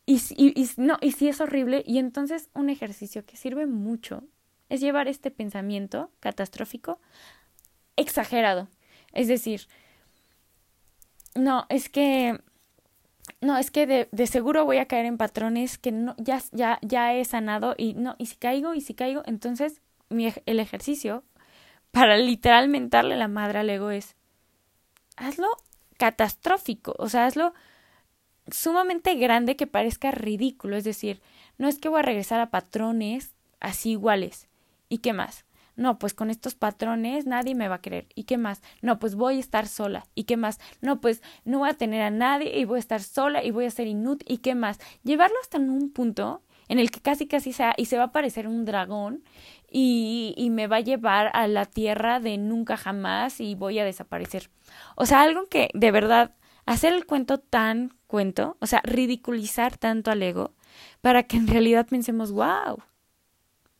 Y, 0.05 0.19
y, 0.35 0.69
no, 0.77 0.97
y 1.01 1.11
sí 1.11 1.27
es 1.27 1.39
horrible. 1.41 1.83
Y 1.85 1.99
entonces 1.99 2.49
un 2.53 2.69
ejercicio 2.69 3.25
que 3.25 3.37
sirve 3.37 3.65
mucho 3.65 4.23
es 4.71 4.79
llevar 4.79 5.09
este 5.09 5.31
pensamiento 5.31 6.09
catastrófico 6.21 6.99
exagerado. 7.97 8.69
Es 9.11 9.27
decir, 9.27 9.67
no, 11.35 11.65
es 11.67 11.89
que 11.89 12.39
no, 13.41 13.57
es 13.57 13.69
que 13.69 13.85
de, 13.85 14.07
de, 14.13 14.27
seguro 14.27 14.63
voy 14.63 14.77
a 14.77 14.87
caer 14.87 15.05
en 15.05 15.17
patrones 15.17 15.77
que 15.77 15.91
no, 15.91 16.15
ya, 16.17 16.41
ya, 16.53 16.79
ya 16.81 17.13
he 17.13 17.25
sanado 17.25 17.75
y 17.77 17.95
no, 17.95 18.15
y 18.17 18.27
si 18.27 18.37
caigo, 18.37 18.73
y 18.73 18.79
si 18.79 18.93
caigo, 18.93 19.23
entonces 19.25 19.81
mi, 20.07 20.33
el 20.45 20.59
ejercicio 20.61 21.25
para 21.91 22.15
literalmente 22.15 22.95
darle 22.95 23.17
la 23.17 23.27
madre 23.27 23.59
al 23.59 23.69
ego 23.69 23.91
es 23.91 24.15
hazlo 25.17 25.49
catastrófico, 25.97 26.95
o 26.97 27.09
sea, 27.09 27.25
hazlo 27.25 27.53
sumamente 28.49 29.15
grande 29.15 29.57
que 29.57 29.67
parezca 29.67 30.11
ridículo. 30.11 30.77
Es 30.77 30.85
decir, 30.85 31.21
no 31.57 31.67
es 31.67 31.77
que 31.77 31.89
voy 31.89 31.99
a 31.99 32.03
regresar 32.03 32.39
a 32.39 32.51
patrones 32.51 33.35
así 33.59 33.91
iguales. 33.91 34.47
¿Y 34.91 34.97
qué 34.97 35.13
más? 35.13 35.45
No, 35.77 35.97
pues 35.99 36.13
con 36.13 36.29
estos 36.29 36.53
patrones 36.53 37.25
nadie 37.25 37.55
me 37.55 37.69
va 37.69 37.75
a 37.75 37.81
querer. 37.81 38.09
¿Y 38.13 38.25
qué 38.25 38.37
más? 38.37 38.61
No, 38.81 38.99
pues 38.99 39.15
voy 39.15 39.37
a 39.37 39.39
estar 39.39 39.65
sola. 39.65 40.05
¿Y 40.15 40.25
qué 40.25 40.35
más? 40.35 40.59
No, 40.81 40.99
pues 40.99 41.23
no 41.45 41.59
voy 41.59 41.69
a 41.69 41.75
tener 41.75 42.01
a 42.01 42.09
nadie 42.09 42.59
y 42.59 42.65
voy 42.65 42.75
a 42.75 42.79
estar 42.79 43.01
sola 43.01 43.41
y 43.41 43.51
voy 43.51 43.65
a 43.65 43.71
ser 43.71 43.87
inútil. 43.87 44.29
¿Y 44.29 44.39
qué 44.39 44.53
más? 44.53 44.79
Llevarlo 45.03 45.37
hasta 45.41 45.59
un 45.59 45.93
punto 45.93 46.43
en 46.67 46.77
el 46.77 46.91
que 46.91 46.99
casi 46.99 47.25
casi 47.25 47.53
sea 47.53 47.73
y 47.77 47.85
se 47.85 47.97
va 47.97 48.03
a 48.03 48.11
parecer 48.11 48.49
un 48.49 48.65
dragón 48.65 49.23
y, 49.71 50.33
y 50.35 50.49
me 50.49 50.67
va 50.67 50.75
a 50.75 50.81
llevar 50.81 51.31
a 51.33 51.47
la 51.47 51.65
tierra 51.65 52.19
de 52.19 52.37
nunca 52.37 52.75
jamás 52.75 53.39
y 53.39 53.55
voy 53.55 53.79
a 53.79 53.85
desaparecer. 53.85 54.49
O 54.97 55.05
sea, 55.05 55.21
algo 55.21 55.45
que 55.45 55.69
de 55.73 55.91
verdad 55.91 56.35
hacer 56.65 56.91
el 56.91 57.05
cuento 57.05 57.37
tan 57.37 57.93
cuento, 58.07 58.57
o 58.59 58.67
sea, 58.67 58.81
ridiculizar 58.83 59.77
tanto 59.77 60.11
al 60.11 60.21
ego 60.21 60.53
para 60.99 61.23
que 61.23 61.37
en 61.37 61.47
realidad 61.47 61.87
pensemos, 61.89 62.33
wow, 62.33 62.83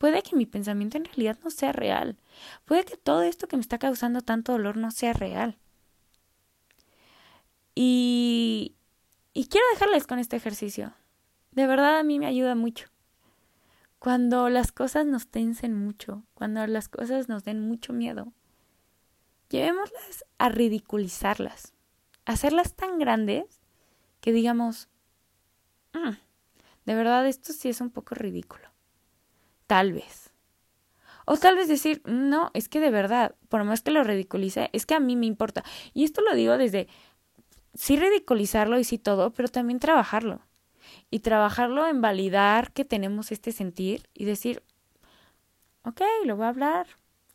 puede 0.01 0.23
que 0.23 0.35
mi 0.35 0.47
pensamiento 0.47 0.97
en 0.97 1.05
realidad 1.05 1.37
no 1.43 1.51
sea 1.51 1.71
real, 1.71 2.17
puede 2.65 2.85
que 2.85 2.97
todo 2.97 3.21
esto 3.21 3.47
que 3.47 3.55
me 3.55 3.61
está 3.61 3.77
causando 3.77 4.23
tanto 4.23 4.53
dolor 4.53 4.75
no 4.75 4.89
sea 4.89 5.13
real. 5.13 5.59
Y, 7.75 8.73
y 9.31 9.45
quiero 9.45 9.67
dejarles 9.73 10.07
con 10.07 10.17
este 10.17 10.37
ejercicio. 10.37 10.95
De 11.51 11.67
verdad 11.67 11.99
a 11.99 12.03
mí 12.03 12.17
me 12.17 12.25
ayuda 12.25 12.55
mucho. 12.55 12.87
Cuando 13.99 14.49
las 14.49 14.71
cosas 14.71 15.05
nos 15.05 15.27
tensen 15.27 15.75
mucho, 15.75 16.23
cuando 16.33 16.65
las 16.65 16.89
cosas 16.89 17.29
nos 17.29 17.43
den 17.43 17.61
mucho 17.61 17.93
miedo, 17.93 18.33
llevémoslas 19.49 20.25
a 20.39 20.49
ridiculizarlas 20.49 21.73
hacerlas 22.25 22.73
tan 22.73 22.97
grandes 22.97 23.61
que 24.19 24.31
digamos, 24.31 24.89
mm, 25.93 26.15
de 26.85 26.95
verdad 26.95 27.27
esto 27.27 27.53
sí 27.53 27.69
es 27.69 27.81
un 27.81 27.91
poco 27.91 28.15
ridículo. 28.15 28.70
Tal 29.71 29.93
vez. 29.93 30.33
O 31.25 31.37
tal 31.37 31.55
vez 31.55 31.69
decir, 31.69 32.01
no, 32.03 32.51
es 32.53 32.67
que 32.67 32.81
de 32.81 32.91
verdad, 32.91 33.35
por 33.47 33.63
más 33.63 33.79
que 33.79 33.91
lo 33.91 34.03
ridiculice, 34.03 34.69
es 34.73 34.85
que 34.85 34.95
a 34.95 34.99
mí 34.99 35.15
me 35.15 35.27
importa. 35.27 35.63
Y 35.93 36.03
esto 36.03 36.19
lo 36.19 36.35
digo 36.35 36.57
desde, 36.57 36.89
sí 37.73 37.95
ridiculizarlo 37.95 38.77
y 38.79 38.83
sí 38.83 38.97
todo, 38.97 39.31
pero 39.31 39.47
también 39.47 39.79
trabajarlo. 39.79 40.41
Y 41.09 41.19
trabajarlo 41.19 41.87
en 41.87 42.01
validar 42.01 42.73
que 42.73 42.83
tenemos 42.83 43.31
este 43.31 43.53
sentir 43.53 44.09
y 44.13 44.25
decir, 44.25 44.61
ok, 45.85 46.01
lo 46.25 46.35
voy 46.35 46.47
a 46.47 46.49
hablar, 46.49 46.87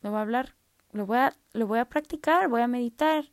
lo 0.03 0.11
voy 0.11 0.19
a 0.19 0.21
hablar, 0.21 0.53
lo 0.91 1.07
voy 1.07 1.17
a, 1.17 1.35
lo 1.53 1.65
voy 1.65 1.79
a 1.79 1.85
practicar, 1.85 2.49
voy 2.49 2.61
a 2.61 2.67
meditar, 2.67 3.31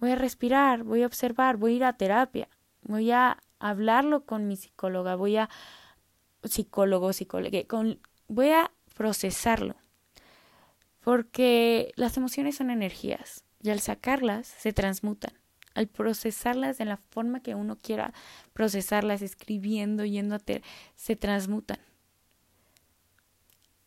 voy 0.00 0.10
a 0.10 0.16
respirar, 0.16 0.82
voy 0.82 1.04
a 1.04 1.06
observar, 1.06 1.56
voy 1.56 1.74
a 1.74 1.76
ir 1.76 1.84
a 1.84 1.92
terapia, 1.92 2.48
voy 2.82 3.12
a 3.12 3.38
hablarlo 3.60 4.24
con 4.24 4.48
mi 4.48 4.56
psicóloga, 4.56 5.14
voy 5.14 5.36
a 5.36 5.48
psicólogo, 6.42 7.12
psicóloga, 7.12 7.62
con, 7.68 8.00
voy 8.28 8.50
a 8.50 8.70
procesarlo. 8.94 9.76
Porque 11.00 11.92
las 11.96 12.16
emociones 12.16 12.56
son 12.56 12.70
energías 12.70 13.44
y 13.62 13.70
al 13.70 13.80
sacarlas 13.80 14.46
se 14.46 14.72
transmutan. 14.72 15.32
Al 15.74 15.88
procesarlas 15.88 16.78
de 16.78 16.84
la 16.84 16.96
forma 16.96 17.40
que 17.40 17.54
uno 17.54 17.76
quiera 17.76 18.14
procesarlas, 18.52 19.22
escribiendo, 19.22 20.04
yendo 20.04 20.36
a 20.36 20.38
ter 20.38 20.62
se 20.94 21.16
transmutan. 21.16 21.78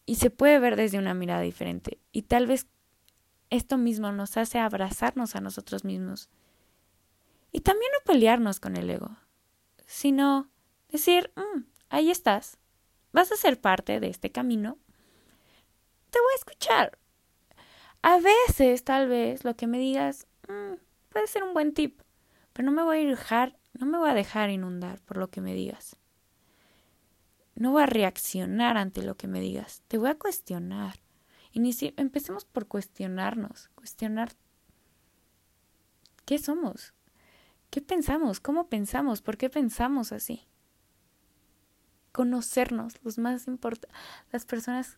Y 0.05 0.15
se 0.15 0.29
puede 0.29 0.59
ver 0.59 0.75
desde 0.75 0.99
una 0.99 1.13
mirada 1.13 1.41
diferente. 1.41 1.99
Y 2.11 2.23
tal 2.23 2.47
vez 2.47 2.67
esto 3.49 3.77
mismo 3.77 4.11
nos 4.11 4.37
hace 4.37 4.59
abrazarnos 4.59 5.35
a 5.35 5.41
nosotros 5.41 5.83
mismos. 5.83 6.29
Y 7.51 7.61
también 7.61 7.91
no 7.93 8.11
pelearnos 8.11 8.59
con 8.59 8.75
el 8.77 8.89
ego, 8.89 9.17
sino 9.85 10.49
decir, 10.89 11.31
mm, 11.35 11.61
ahí 11.89 12.11
estás, 12.11 12.57
vas 13.11 13.31
a 13.31 13.37
ser 13.37 13.59
parte 13.59 13.99
de 13.99 14.09
este 14.09 14.31
camino, 14.31 14.77
te 16.09 16.19
voy 16.19 16.31
a 16.33 16.37
escuchar. 16.37 16.97
A 18.01 18.19
veces, 18.19 18.83
tal 18.83 19.07
vez, 19.07 19.43
lo 19.43 19.55
que 19.55 19.67
me 19.67 19.79
digas 19.79 20.27
mm, 20.47 20.75
puede 21.09 21.27
ser 21.27 21.43
un 21.43 21.53
buen 21.53 21.73
tip, 21.73 22.01
pero 22.53 22.65
no 22.65 22.71
me 22.71 22.83
voy 22.83 23.05
a 23.05 23.09
dejar, 23.09 23.57
no 23.73 23.85
me 23.85 23.97
voy 23.97 24.09
a 24.09 24.13
dejar 24.13 24.49
inundar 24.49 24.99
por 25.01 25.17
lo 25.17 25.29
que 25.29 25.41
me 25.41 25.53
digas. 25.53 25.97
No 27.55 27.71
voy 27.71 27.83
a 27.83 27.87
reaccionar 27.87 28.77
ante 28.77 29.01
lo 29.01 29.17
que 29.17 29.27
me 29.27 29.41
digas. 29.41 29.81
Te 29.87 29.97
voy 29.97 30.09
a 30.09 30.17
cuestionar. 30.19 30.99
Inici 31.53 31.93
empecemos 31.97 32.45
por 32.45 32.67
cuestionarnos, 32.67 33.69
cuestionar 33.73 34.33
qué 36.25 36.37
somos, 36.37 36.93
qué 37.71 37.81
pensamos, 37.81 38.39
cómo 38.39 38.69
pensamos, 38.69 39.23
por 39.23 39.37
qué 39.37 39.49
pensamos 39.49 40.11
así. 40.11 40.47
Conocernos, 42.17 42.95
los 43.03 43.19
más 43.19 43.45
importantes, 43.45 43.95
las 44.31 44.43
personas, 44.43 44.97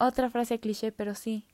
otra 0.00 0.30
frase 0.30 0.58
cliché, 0.58 0.90
pero 0.90 1.14
sí, 1.14 1.44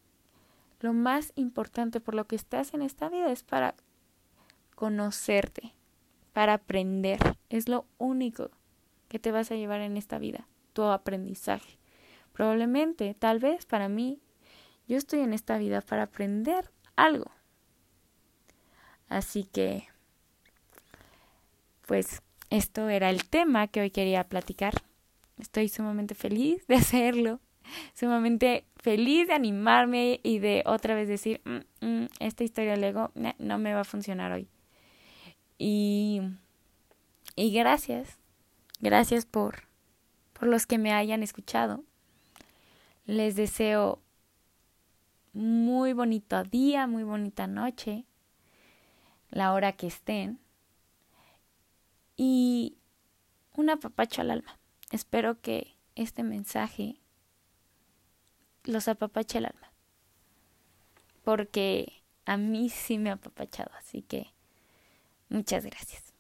lo 0.79 0.93
más 0.93 1.33
importante 1.35 1.99
por 1.99 2.15
lo 2.15 2.29
que 2.29 2.37
estás 2.37 2.73
en 2.73 2.83
esta 2.83 3.09
vida 3.09 3.33
es 3.33 3.43
para 3.43 3.75
conocerte, 4.77 5.75
para 6.33 6.55
aprender. 6.55 7.19
Es 7.51 7.69
lo 7.69 7.85
único 7.99 8.53
que 9.09 9.19
te 9.19 9.33
vas 9.33 9.51
a 9.51 9.57
llevar 9.57 9.81
en 9.81 9.97
esta 9.97 10.21
vida, 10.21 10.47
tu 10.73 10.85
aprendizaje. 10.85 11.79
Probablemente, 12.33 13.13
tal 13.15 13.41
vez 13.41 13.67
para 13.67 13.89
mí, 13.89 14.21
yo 14.87 14.97
estoy 14.97 15.19
en 15.19 15.33
esta 15.33 15.59
vida 15.59 15.81
para 15.81 16.05
aprender 16.05 16.71
algo. 16.95 17.33
Así 19.09 19.43
que, 19.43 19.89
pues, 21.87 22.23
esto 22.51 22.89
era 22.89 23.11
el 23.11 23.29
tema 23.29 23.67
que 23.67 23.81
hoy 23.81 23.91
quería 23.91 24.29
platicar. 24.29 24.75
Estoy 25.43 25.68
sumamente 25.68 26.14
feliz 26.14 26.64
de 26.68 26.76
hacerlo 26.76 27.40
sumamente 27.95 28.64
feliz 28.76 29.28
de 29.28 29.34
animarme 29.34 30.20
y 30.22 30.38
de 30.38 30.62
otra 30.66 30.95
vez 30.95 31.09
decir, 31.09 31.40
mm, 31.45 31.86
mm, 31.86 32.09
esta 32.20 32.45
historia 32.45 32.76
Lego 32.76 33.11
no 33.38 33.59
me 33.59 33.74
va 33.74 33.80
a 33.80 33.84
funcionar 33.84 34.32
hoy. 34.32 34.49
Y, 35.59 36.20
y 37.36 37.53
gracias, 37.53 38.18
gracias 38.80 39.26
por, 39.26 39.64
por 40.32 40.49
los 40.49 40.66
que 40.66 40.78
me 40.78 40.93
hayan 40.93 41.22
escuchado. 41.22 41.84
Les 43.05 43.36
deseo 43.36 44.01
muy 45.32 45.93
bonito 45.93 46.43
día, 46.45 46.86
muy 46.86 47.03
bonita 47.05 47.47
noche, 47.47 48.05
la 49.30 49.53
hora 49.53 49.72
que 49.72 49.86
estén. 49.86 50.38
Y 52.16 52.76
un 53.57 53.70
apapacho 53.70 54.20
al 54.20 54.30
alma. 54.30 54.62
Espero 54.93 55.40
que 55.40 55.74
este 55.95 56.22
mensaje 56.22 57.01
los 58.62 58.88
apapache 58.88 59.38
el 59.38 59.47
alma. 59.47 59.72
Porque 61.24 62.03
a 62.26 62.36
mí 62.36 62.68
sí 62.68 62.99
me 62.99 63.09
ha 63.09 63.14
apapachado, 63.14 63.70
así 63.78 64.03
que 64.03 64.34
muchas 65.30 65.64
gracias. 65.64 66.12